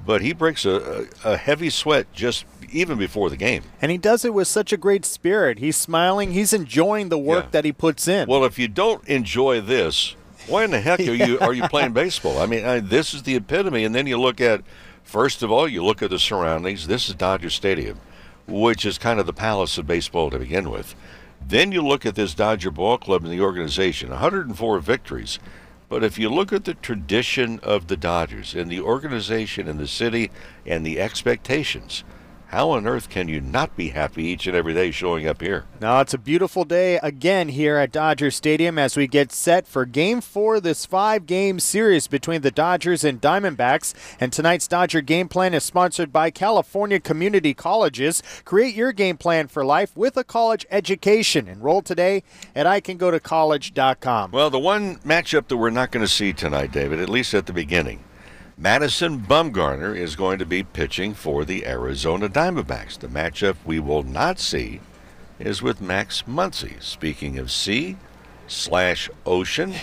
[0.04, 3.64] But he breaks a, a heavy sweat just even before the game.
[3.82, 5.58] And he does it with such a great spirit.
[5.58, 7.50] He's smiling, he's enjoying the work yeah.
[7.50, 8.28] that he puts in.
[8.28, 10.14] Well, if you don't enjoy this,
[10.46, 12.38] why in the heck are you are you playing baseball?
[12.38, 13.84] I mean, I, this is the epitome.
[13.84, 14.62] And then you look at
[15.06, 16.88] First of all, you look at the surroundings.
[16.88, 18.00] This is Dodger Stadium,
[18.48, 20.96] which is kind of the palace of baseball to begin with.
[21.40, 25.38] Then you look at this Dodger ball club and the organization 104 victories.
[25.88, 29.86] But if you look at the tradition of the Dodgers and the organization and the
[29.86, 30.32] city
[30.66, 32.02] and the expectations,
[32.48, 35.64] how on earth can you not be happy each and every day showing up here?
[35.80, 39.84] Now, it's a beautiful day again here at Dodger Stadium as we get set for
[39.84, 43.94] game four, this five game series between the Dodgers and Diamondbacks.
[44.20, 48.22] And tonight's Dodger game plan is sponsored by California Community Colleges.
[48.44, 51.48] Create your game plan for life with a college education.
[51.48, 52.22] Enroll today
[52.54, 54.30] at icangotocollege.com.
[54.30, 57.46] Well, the one matchup that we're not going to see tonight, David, at least at
[57.46, 58.04] the beginning,
[58.58, 62.98] Madison Bumgarner is going to be pitching for the Arizona Diamondbacks.
[62.98, 64.80] The matchup we will not see
[65.38, 66.82] is with Max Muncy.
[66.82, 67.96] Speaking of sea
[68.46, 69.74] slash ocean,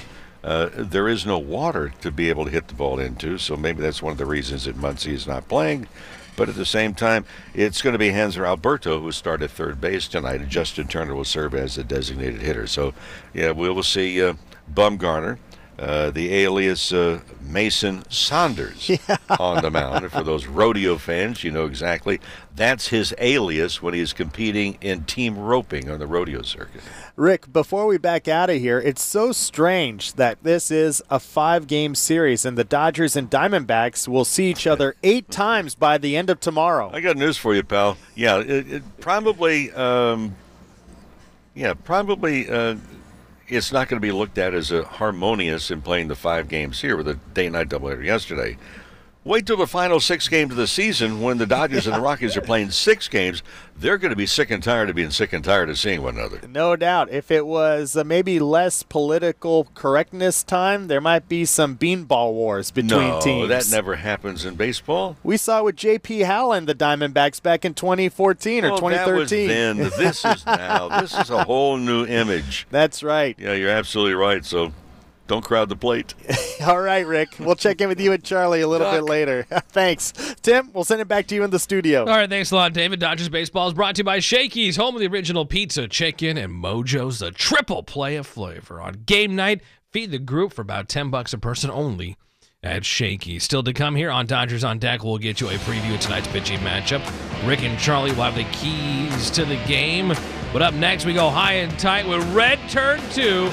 [0.44, 3.82] Uh, there is no water to be able to hit the ball into, so maybe
[3.82, 5.88] that's one of the reasons that Muncy is not playing.
[6.36, 10.06] But at the same time, it's going to be Hanser Alberto who started third base
[10.06, 12.68] tonight, and Justin Turner will serve as the designated hitter.
[12.68, 12.94] So,
[13.34, 14.34] yeah, we will see uh,
[14.70, 15.38] Bumgarner,
[15.80, 18.92] uh, the alias uh, Mason Saunders,
[19.40, 20.04] on the mound.
[20.04, 22.20] And for those rodeo fans, you know exactly
[22.56, 26.82] that's his alias when he's competing in team roping on the rodeo circuit.
[27.16, 31.68] Rick, before we back out of here, it's so strange that this is a five
[31.68, 36.16] game series and the Dodgers and Diamondbacks will see each other eight times by the
[36.16, 36.92] end of tomorrow.
[36.94, 37.98] I got news for you, pal.
[38.16, 40.36] Yeah, it, it probably, um,
[41.56, 42.50] yeah, probably.
[42.50, 42.76] Uh,
[43.48, 46.82] it's not going to be looked at as a harmonious in playing the five games
[46.82, 48.58] here with a day night doubleheader yesterday.
[49.26, 52.36] Wait till the final six games of the season when the Dodgers and the Rockies
[52.36, 53.42] are playing six games.
[53.74, 56.18] They're going to be sick and tired of being sick and tired of seeing one
[56.18, 56.42] another.
[56.46, 57.10] No doubt.
[57.10, 62.70] If it was uh, maybe less political correctness time, there might be some beanball wars
[62.70, 63.48] between no, teams.
[63.48, 65.16] that never happens in baseball.
[65.24, 66.22] We saw with J.P.
[66.22, 69.48] Howell, the Diamondbacks, back in 2014 or Well, 2013.
[69.48, 70.04] That was then.
[70.06, 71.00] This is now.
[71.00, 72.68] This is a whole new image.
[72.72, 73.38] That's right.
[73.40, 74.44] Yeah, you're absolutely right.
[74.44, 74.74] So
[75.28, 76.14] don't crowd the plate.
[76.66, 77.36] All right, Rick.
[77.40, 79.44] We'll check in with you and Charlie a little bit later.
[79.70, 80.12] Thanks.
[80.42, 82.02] Tim, we'll send it back to you in the studio.
[82.02, 83.00] All right, thanks a lot, David.
[83.00, 86.54] Dodgers baseball is brought to you by Shakey's, home of the original pizza, chicken, and
[86.54, 88.82] Mojo's, the triple play of flavor.
[88.82, 92.18] On game night, feed the group for about 10 bucks a person only
[92.62, 93.44] at Shakey's.
[93.44, 96.28] Still to come here on Dodgers on Deck, we'll get you a preview of tonight's
[96.28, 97.02] pitching matchup.
[97.48, 100.14] Rick and Charlie will have the keys to the game.
[100.54, 103.50] But up next, we go high and tight with Red Turn 2,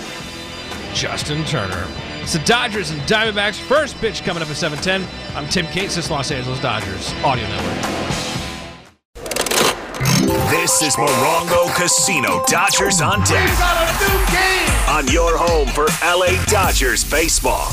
[0.95, 1.87] Justin Turner.
[2.21, 3.59] It's the Dodgers and Diamondbacks.
[3.59, 5.07] First pitch coming up at 7:10.
[5.35, 8.01] I'm Tim Cates, this is Los Angeles Dodgers Audio Network.
[10.51, 13.51] This is Morongo Casino Dodgers on deck.
[14.89, 17.71] On your home for LA Dodgers baseball.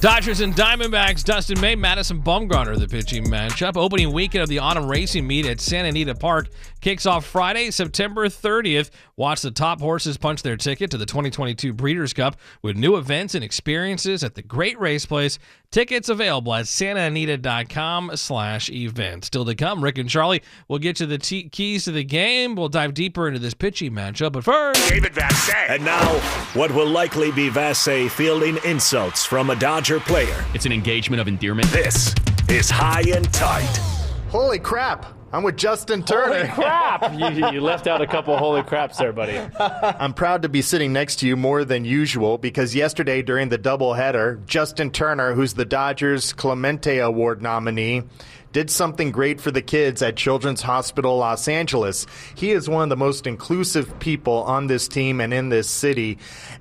[0.00, 3.76] Dodgers and Diamondbacks, Dustin May, Madison Bumgarner, the pitching matchup.
[3.76, 6.48] Opening weekend of the autumn racing meet at Santa Anita Park
[6.80, 8.88] kicks off Friday, September 30th.
[9.16, 13.34] Watch the top horses punch their ticket to the 2022 Breeders' Cup with new events
[13.34, 15.38] and experiences at the Great Race Place.
[15.70, 19.26] Tickets available at santaanita.com slash event.
[19.26, 22.54] Still to come, Rick and Charlie will get you the t- keys to the game.
[22.54, 24.88] We'll dive deeper into this pitching matchup, but first...
[24.88, 25.68] David Vassegh.
[25.68, 26.18] And now,
[26.54, 30.44] what will likely be Vassegh fielding insults from a Dodger player.
[30.54, 31.68] It's an engagement of endearment.
[31.72, 32.14] This
[32.48, 33.80] is High and Tight.
[34.28, 35.06] Holy crap.
[35.32, 36.46] I'm with Justin Turner.
[36.46, 37.12] Holy crap!
[37.36, 39.38] you, you left out a couple holy craps there, buddy.
[39.58, 43.58] I'm proud to be sitting next to you more than usual because yesterday during the
[43.58, 48.02] doubleheader, Justin Turner, who's the Dodgers Clemente Award nominee,
[48.52, 52.06] did something great for the kids at Children's Hospital Los Angeles.
[52.34, 56.18] He is one of the most inclusive people on this team and in this city.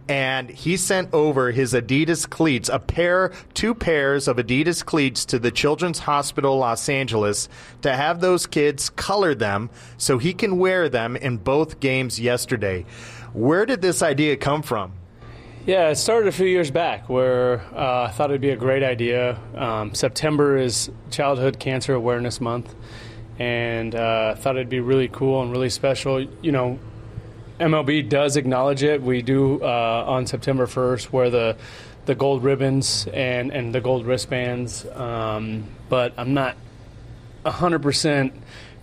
[0.07, 5.39] And he sent over his Adidas cleats, a pair, two pairs of Adidas cleats to
[5.39, 7.49] the Children's Hospital Los Angeles
[7.81, 12.85] to have those kids color them so he can wear them in both games yesterday.
[13.33, 14.98] Where did this idea come from?
[15.65, 18.81] Yeah, it started a few years back where uh, I thought it'd be a great
[18.81, 19.37] idea.
[19.55, 22.73] Um, September is Childhood Cancer Awareness Month,
[23.37, 26.21] and uh, thought it'd be really cool and really special.
[26.21, 26.79] You know,
[27.59, 29.01] MLB does acknowledge it.
[29.01, 31.57] We do uh, on September 1st wear the
[32.05, 36.57] the gold ribbons and, and the gold wristbands, um, but I'm not
[37.45, 38.31] 100%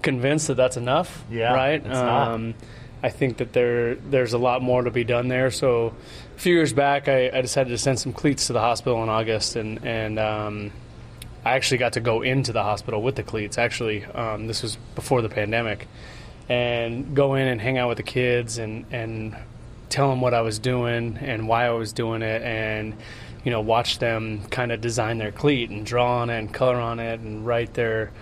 [0.03, 1.25] convinced that that's enough.
[1.29, 1.81] Yeah, right.
[1.81, 2.29] it's not.
[2.33, 2.55] Um,
[3.03, 5.51] I think that there there's a lot more to be done there.
[5.51, 5.95] So
[6.37, 9.09] a few years back, I, I decided to send some cleats to the hospital in
[9.09, 10.71] August, and and um,
[11.45, 13.57] I actually got to go into the hospital with the cleats.
[13.57, 15.89] Actually, um, this was before the pandemic,
[16.49, 19.35] and go in and hang out with the kids and and
[19.89, 22.95] tell them what I was doing and why I was doing it, and
[23.43, 26.77] you know watch them kind of design their cleat and draw on it and color
[26.77, 28.13] on it and write their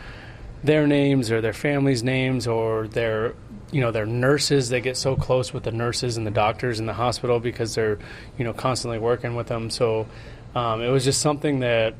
[0.63, 3.35] their names or their families' names or their
[3.75, 6.87] you know their nurses they get so close with the nurses and the doctors in
[6.87, 7.99] the hospital because they're
[8.39, 10.07] you know constantly working with them so
[10.55, 11.95] um, it was just something that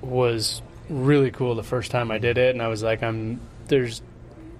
[0.00, 3.38] was really cool the first time I did it and I was like I'm
[3.68, 4.00] there's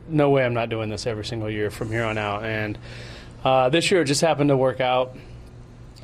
[0.07, 2.78] no way I'm not doing this every single year from here on out and
[3.42, 5.16] uh, this year it just happened to work out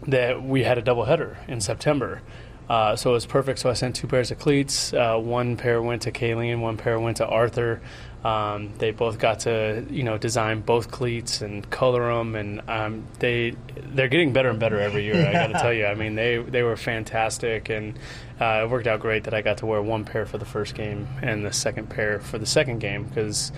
[0.06, 2.22] that we had a doubleheader in September.
[2.68, 3.58] Uh, so it was perfect.
[3.58, 4.92] So I sent two pairs of cleats.
[4.92, 7.80] Uh, one pair went to Kayleen, one pair went to Arthur.
[8.24, 13.06] Um, they both got to you know design both cleats and color them, and um,
[13.18, 13.54] they
[13.94, 15.26] they're getting better and better every year.
[15.26, 17.98] I got to tell you, I mean they they were fantastic, and
[18.40, 20.74] uh, it worked out great that I got to wear one pair for the first
[20.74, 23.52] game and the second pair for the second game because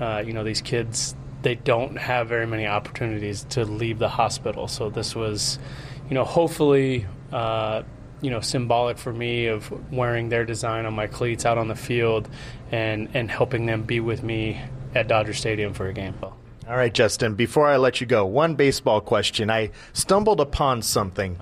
[0.00, 1.14] uh, you know these kids
[1.46, 4.66] they don't have very many opportunities to leave the hospital.
[4.66, 5.60] So this was,
[6.08, 7.82] you know, hopefully, uh,
[8.20, 11.76] you know, symbolic for me of wearing their design on my cleats out on the
[11.76, 12.28] field,
[12.70, 14.60] and and helping them be with me
[14.94, 16.14] at Dodger Stadium for a game.
[16.22, 19.50] All right, Justin, before I let you go, one baseball question.
[19.50, 21.38] I stumbled upon something.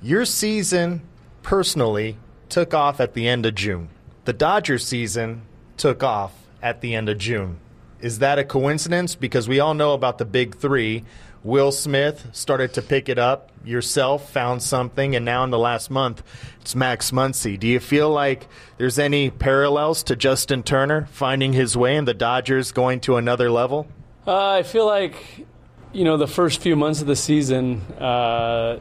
[0.00, 1.02] Your season,
[1.42, 3.88] personally, took off at the end of June.
[4.26, 5.42] The Dodgers season
[5.76, 6.32] took off
[6.62, 7.58] at the end of June.
[8.00, 9.14] Is that a coincidence?
[9.14, 11.04] Because we all know about the big three.
[11.44, 13.50] Will Smith started to pick it up.
[13.64, 16.22] Yourself found something, and now in the last month,
[16.62, 17.58] it's Max Muncy.
[17.58, 22.14] Do you feel like there's any parallels to Justin Turner finding his way and the
[22.14, 23.86] Dodgers going to another level?
[24.26, 25.46] Uh, I feel like,
[25.92, 28.80] you know, the first few months of the season uh,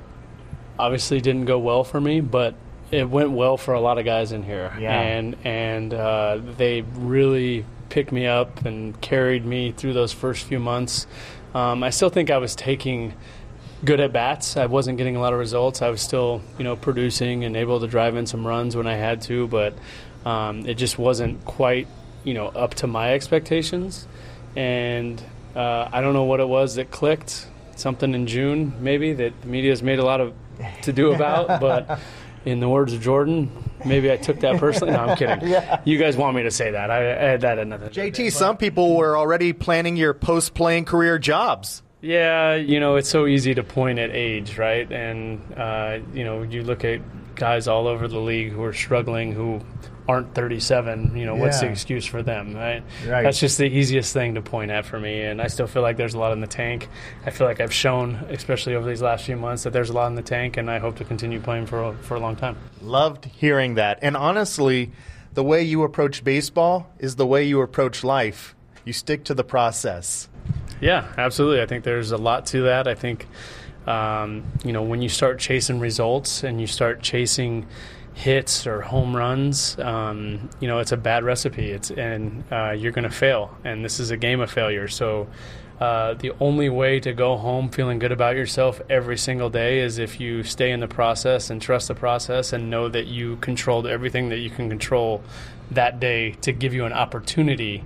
[0.79, 2.55] obviously didn't go well for me, but
[2.91, 4.73] it went well for a lot of guys in here.
[4.79, 4.99] Yeah.
[4.99, 10.59] And and uh, they really picked me up and carried me through those first few
[10.59, 11.07] months.
[11.53, 13.13] Um, I still think I was taking
[13.85, 14.57] good at bats.
[14.57, 15.81] I wasn't getting a lot of results.
[15.81, 18.95] I was still, you know, producing and able to drive in some runs when I
[18.95, 19.73] had to, but
[20.25, 21.87] um, it just wasn't quite,
[22.23, 24.07] you know, up to my expectations.
[24.55, 25.21] And
[25.55, 27.47] uh, I don't know what it was that clicked.
[27.75, 30.33] Something in June, maybe that the media's made a lot of
[30.83, 31.99] to do about, but
[32.45, 33.51] in the words of Jordan,
[33.85, 34.93] maybe I took that personally.
[34.93, 35.47] No, I'm kidding.
[35.47, 35.81] Yeah.
[35.85, 36.89] You guys want me to say that?
[36.91, 37.89] I, I had that another.
[37.89, 41.81] JT, some people were already planning your post playing career jobs.
[42.01, 44.91] Yeah, you know, it's so easy to point at age, right?
[44.91, 46.99] And, uh, you know, you look at
[47.35, 49.61] guys all over the league who are struggling who
[50.07, 51.15] aren't 37.
[51.15, 52.83] You know, what's the excuse for them, right?
[53.07, 53.23] Right.
[53.23, 55.21] That's just the easiest thing to point at for me.
[55.21, 56.89] And I still feel like there's a lot in the tank.
[57.25, 60.07] I feel like I've shown, especially over these last few months, that there's a lot
[60.07, 62.57] in the tank, and I hope to continue playing for a, for a long time.
[62.81, 63.99] Loved hearing that.
[64.01, 64.91] And honestly,
[65.33, 68.55] the way you approach baseball is the way you approach life.
[68.85, 70.27] You stick to the process.
[70.81, 71.61] Yeah, absolutely.
[71.61, 72.87] I think there's a lot to that.
[72.87, 73.27] I think,
[73.87, 77.65] um, you know, when you start chasing results and you start chasing
[78.13, 81.71] hits or home runs, um, you know, it's a bad recipe.
[81.71, 83.55] It's and uh, you're going to fail.
[83.63, 84.87] And this is a game of failure.
[84.87, 85.27] So.
[85.81, 89.97] Uh, the only way to go home feeling good about yourself every single day is
[89.97, 93.85] if you stay in the process and trust the process and know that you controlled
[93.85, 95.21] everything that you can control
[95.71, 97.83] that day to give you an opportunity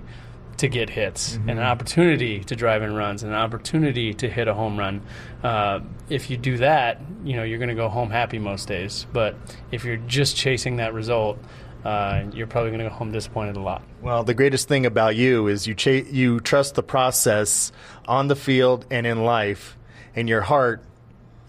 [0.58, 4.48] to get hits and an opportunity to drive in runs and an opportunity to hit
[4.48, 5.02] a home run.
[5.42, 9.06] Uh, if you do that, you know you're going to go home happy most days.
[9.12, 9.36] But
[9.70, 11.38] if you're just chasing that result,
[11.84, 13.82] uh, you're probably going to go home disappointed a lot.
[14.02, 17.72] Well, the greatest thing about you is you cha- you trust the process
[18.06, 19.78] on the field and in life,
[20.14, 20.82] and your heart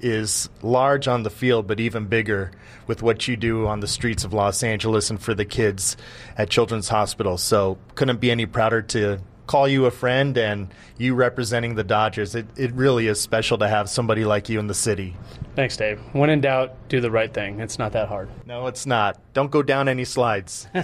[0.01, 2.51] is large on the field, but even bigger
[2.87, 5.97] with what you do on the streets of Los Angeles and for the kids
[6.37, 7.37] at Children's Hospital.
[7.37, 12.35] So, couldn't be any prouder to call you a friend and you representing the Dodgers.
[12.35, 15.17] It, it really is special to have somebody like you in the city.
[15.55, 15.99] Thanks, Dave.
[16.13, 17.59] When in doubt, do the right thing.
[17.59, 18.29] It's not that hard.
[18.45, 19.19] No, it's not.
[19.33, 20.67] Don't go down any slides.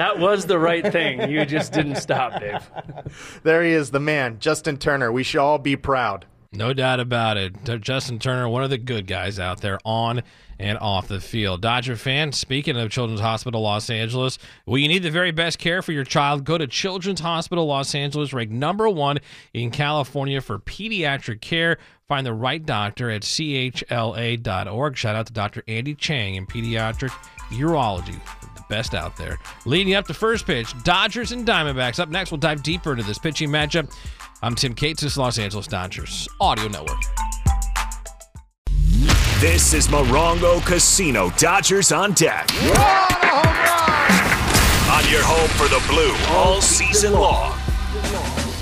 [0.00, 1.30] That was the right thing.
[1.30, 2.70] You just didn't stop, Dave.
[3.42, 5.12] there he is, the man, Justin Turner.
[5.12, 6.24] We should all be proud.
[6.52, 7.54] No doubt about it.
[7.80, 10.22] Justin Turner, one of the good guys out there on
[10.58, 11.62] and off the field.
[11.62, 14.36] Dodger fan, speaking of Children's Hospital Los Angeles,
[14.66, 16.44] well, you need the very best care for your child.
[16.44, 19.18] Go to Children's Hospital Los Angeles, ranked number one
[19.54, 21.78] in California for pediatric care.
[22.08, 24.96] Find the right doctor at chla.org.
[24.96, 25.62] Shout out to Dr.
[25.68, 27.10] Andy Chang in pediatric
[27.50, 28.20] urology.
[28.56, 29.38] The best out there.
[29.66, 32.00] Leading up to first pitch, Dodgers and Diamondbacks.
[32.00, 33.94] Up next, we'll dive deeper into this pitching matchup.
[34.42, 37.02] I'm Tim Cates, this Los Angeles Dodgers Audio Network.
[39.38, 42.50] This is Morongo Casino Dodgers on deck.
[44.90, 47.52] On your home for the blue all season long.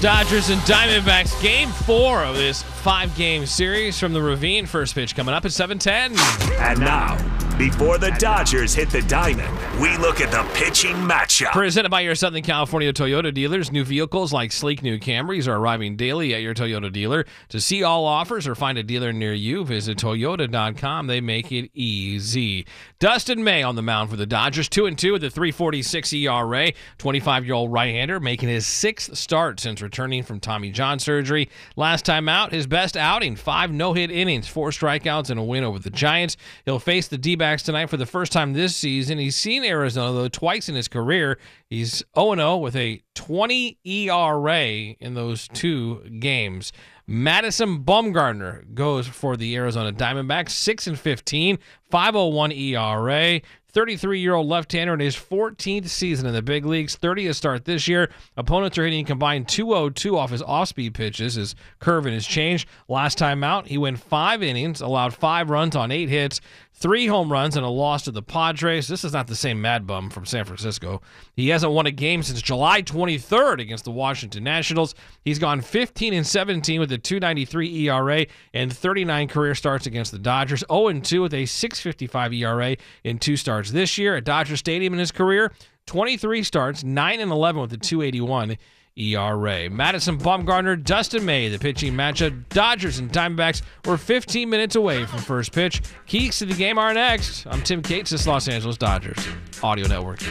[0.00, 4.64] Dodgers and Diamondbacks, game four of this five game series from the Ravine.
[4.64, 6.16] First pitch coming up at 710.
[6.60, 7.16] And now,
[7.58, 11.50] before the Dodgers hit the diamond, we look at the pitching matchup.
[11.50, 15.96] Presented by your Southern California Toyota dealers, new vehicles like sleek new Camrys are arriving
[15.96, 17.26] daily at your Toyota dealer.
[17.48, 21.08] To see all offers or find a dealer near you, visit Toyota.com.
[21.08, 22.64] They make it easy.
[23.00, 26.72] Dustin May on the mound for the Dodgers, two and two with a 3.46 ERA.
[26.98, 31.48] 25-year-old right-hander making his sixth start since returning from Tommy John surgery.
[31.74, 35.78] Last time out, his best outing, five no-hit innings, four strikeouts, and a win over
[35.78, 36.36] the Giants.
[36.64, 39.18] He'll face the D-backs tonight for the first time this season.
[39.18, 41.38] He's seen Arizona though twice in his career.
[41.68, 46.72] He's 0-0 with a 20 ERA in those two games.
[47.06, 51.58] Madison Bumgarner goes for the Arizona Diamondbacks, 6 and 15,
[51.90, 53.40] 501 ERA.
[53.70, 57.64] 33 year old left hander in his 14th season in the big leagues, 30th start
[57.64, 58.10] this year.
[58.36, 61.34] Opponents are hitting combined 202 off his off speed pitches.
[61.34, 62.66] His curve and his change.
[62.88, 66.40] Last time out, he went five innings, allowed five runs on eight hits,
[66.78, 68.86] three home runs and a loss to the Padres.
[68.86, 71.02] This is not the same Mad Bum from San Francisco.
[71.34, 74.94] He hasn't won a game since July 23rd against the Washington Nationals.
[75.24, 80.18] He's gone 15 and 17 with a 2.93 ERA and 39 career starts against the
[80.18, 80.62] Dodgers.
[80.70, 84.92] 0 and 2 with a 6.55 ERA in two starts this year at Dodger Stadium
[84.92, 85.52] in his career.
[85.86, 88.56] 23 starts, 9 and 11 with a 281
[88.98, 89.70] ERA.
[89.70, 92.48] Madison Bumgarner, Dustin May, the pitching matchup.
[92.48, 95.80] Dodgers and Diamondbacks were 15 minutes away from first pitch.
[96.06, 97.46] Keys to the game are next.
[97.46, 99.18] I'm Tim Cates, this Los Angeles Dodgers
[99.62, 100.22] Audio Network.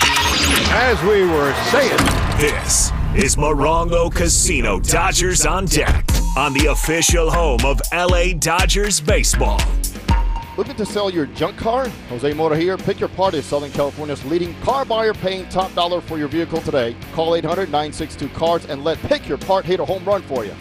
[0.00, 1.96] As we were saying,
[2.38, 6.04] This is Morongo Casino Dodgers on Deck
[6.36, 9.60] on the official home of LA Dodgers Baseball.
[10.56, 11.88] Looking to sell your junk car?
[12.08, 12.78] Jose Mota here.
[12.78, 16.62] Pick Your Part is Southern California's leading car buyer paying top dollar for your vehicle
[16.62, 16.96] today.
[17.12, 20.54] Call 800 962 CARS and let Pick Your Part hit a home run for you.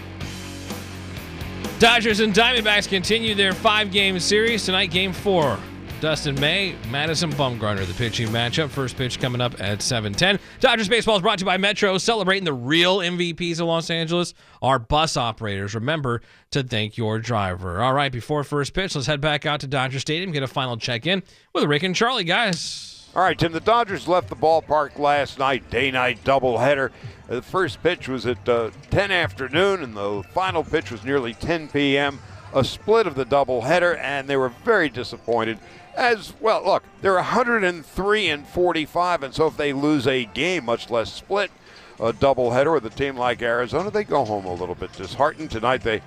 [1.80, 4.66] Dodgers and Diamondbacks continue their five game series.
[4.66, 5.58] Tonight, game four.
[6.06, 8.70] Dustin May, Madison Bumgarner, the pitching matchup.
[8.70, 10.38] First pitch coming up at 7:10.
[10.60, 14.36] Dodgers baseball is brought to you by Metro, celebrating the real MVPs of Los Angeles,
[14.62, 15.74] our bus operators.
[15.74, 17.82] Remember to thank your driver.
[17.82, 20.78] All right, before first pitch, let's head back out to Dodger Stadium, get a final
[20.78, 21.24] check in
[21.56, 23.10] with Rick and Charlie, guys.
[23.16, 23.51] All right, Tim.
[23.51, 26.91] The Dodgers left the ballpark last night, day-night doubleheader.
[27.28, 31.70] The first pitch was at uh, 10 afternoon, and the final pitch was nearly 10
[31.70, 32.20] p.m.
[32.53, 35.58] A split of the doubleheader, and they were very disappointed.
[35.96, 40.89] As well, look, they're 103 and 45, and so if they lose a game, much
[40.89, 41.52] less split
[42.00, 45.52] a doubleheader with a team like Arizona, they go home a little bit disheartened.
[45.52, 46.02] Tonight they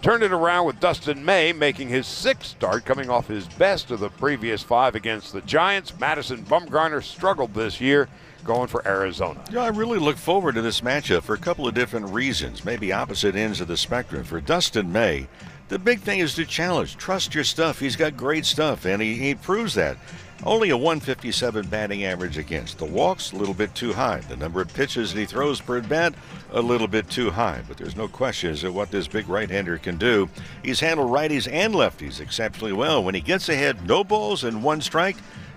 [0.00, 4.00] turned it around with Dustin May making his sixth start, coming off his best of
[4.00, 5.92] the previous five against the Giants.
[5.98, 8.08] Madison Bumgarner struggled this year,
[8.44, 9.42] going for Arizona.
[9.50, 12.92] Yeah, I really look forward to this matchup for a couple of different reasons, maybe
[12.92, 14.24] opposite ends of the spectrum.
[14.24, 15.28] For Dustin May,
[15.74, 16.96] the big thing is to challenge.
[16.98, 17.80] Trust your stuff.
[17.80, 19.96] He's got great stuff, and he, he proves that.
[20.44, 22.78] Only a 157 batting average against.
[22.78, 24.20] The walks, a little bit too high.
[24.20, 26.14] The number of pitches that he throws per at bat,
[26.52, 27.60] a little bit too high.
[27.66, 30.28] But there's no question as to what this big right hander can do.
[30.62, 33.02] He's handled righties and lefties exceptionally well.
[33.02, 35.16] When he gets ahead, no balls and one strike.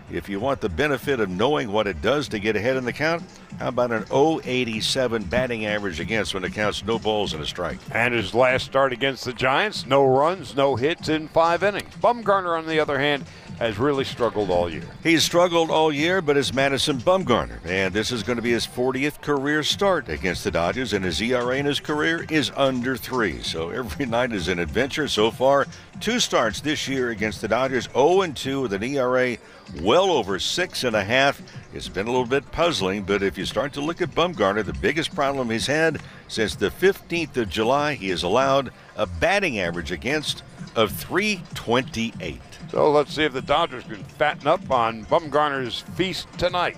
[0.09, 2.93] If you want the benefit of knowing what it does to get ahead in the
[2.93, 3.23] count,
[3.59, 7.77] how about an 087 batting average against when it counts no balls and a strike?
[7.91, 11.93] And his last start against the Giants, no runs, no hits in five innings.
[11.95, 13.25] Bumgarner, on the other hand,
[13.59, 14.83] has really struggled all year.
[15.03, 18.67] He's struggled all year, but it's Madison Bumgarner, and this is going to be his
[18.67, 23.41] 40th career start against the Dodgers, and his ERA in his career is under three.
[23.41, 25.07] So every night is an adventure.
[25.07, 25.65] So far,
[25.99, 29.37] two starts this year against the Dodgers, 0 2 with an ERA
[29.81, 31.41] well over six and a half.
[31.73, 34.73] It's been a little bit puzzling, but if you start to look at Bumgarner, the
[34.73, 39.91] biggest problem he's had since the 15th of July, he has allowed a batting average
[39.91, 40.43] against
[40.75, 42.39] of 328.
[42.71, 46.77] So let's see if the Dodgers can fatten up on Bumgarner's feast tonight.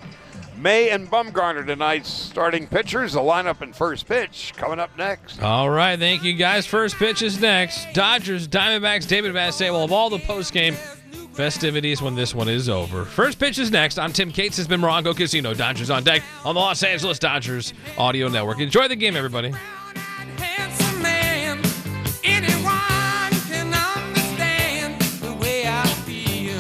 [0.57, 3.13] May and Bumgarner tonight's starting pitchers.
[3.13, 5.41] The lineup and first pitch coming up next.
[5.41, 6.65] All right, thank you guys.
[6.65, 7.87] First pitch is next.
[7.93, 10.75] Dodgers, Diamondbacks, David will have all the post-game
[11.33, 13.05] festivities when this one is over.
[13.05, 13.97] First pitch is next.
[13.97, 14.57] I'm Tim Cates.
[14.57, 15.53] Has been Morongo Casino.
[15.53, 18.59] Dodgers on deck on the Los Angeles Dodgers Audio Network.
[18.59, 19.53] Enjoy the game, everybody.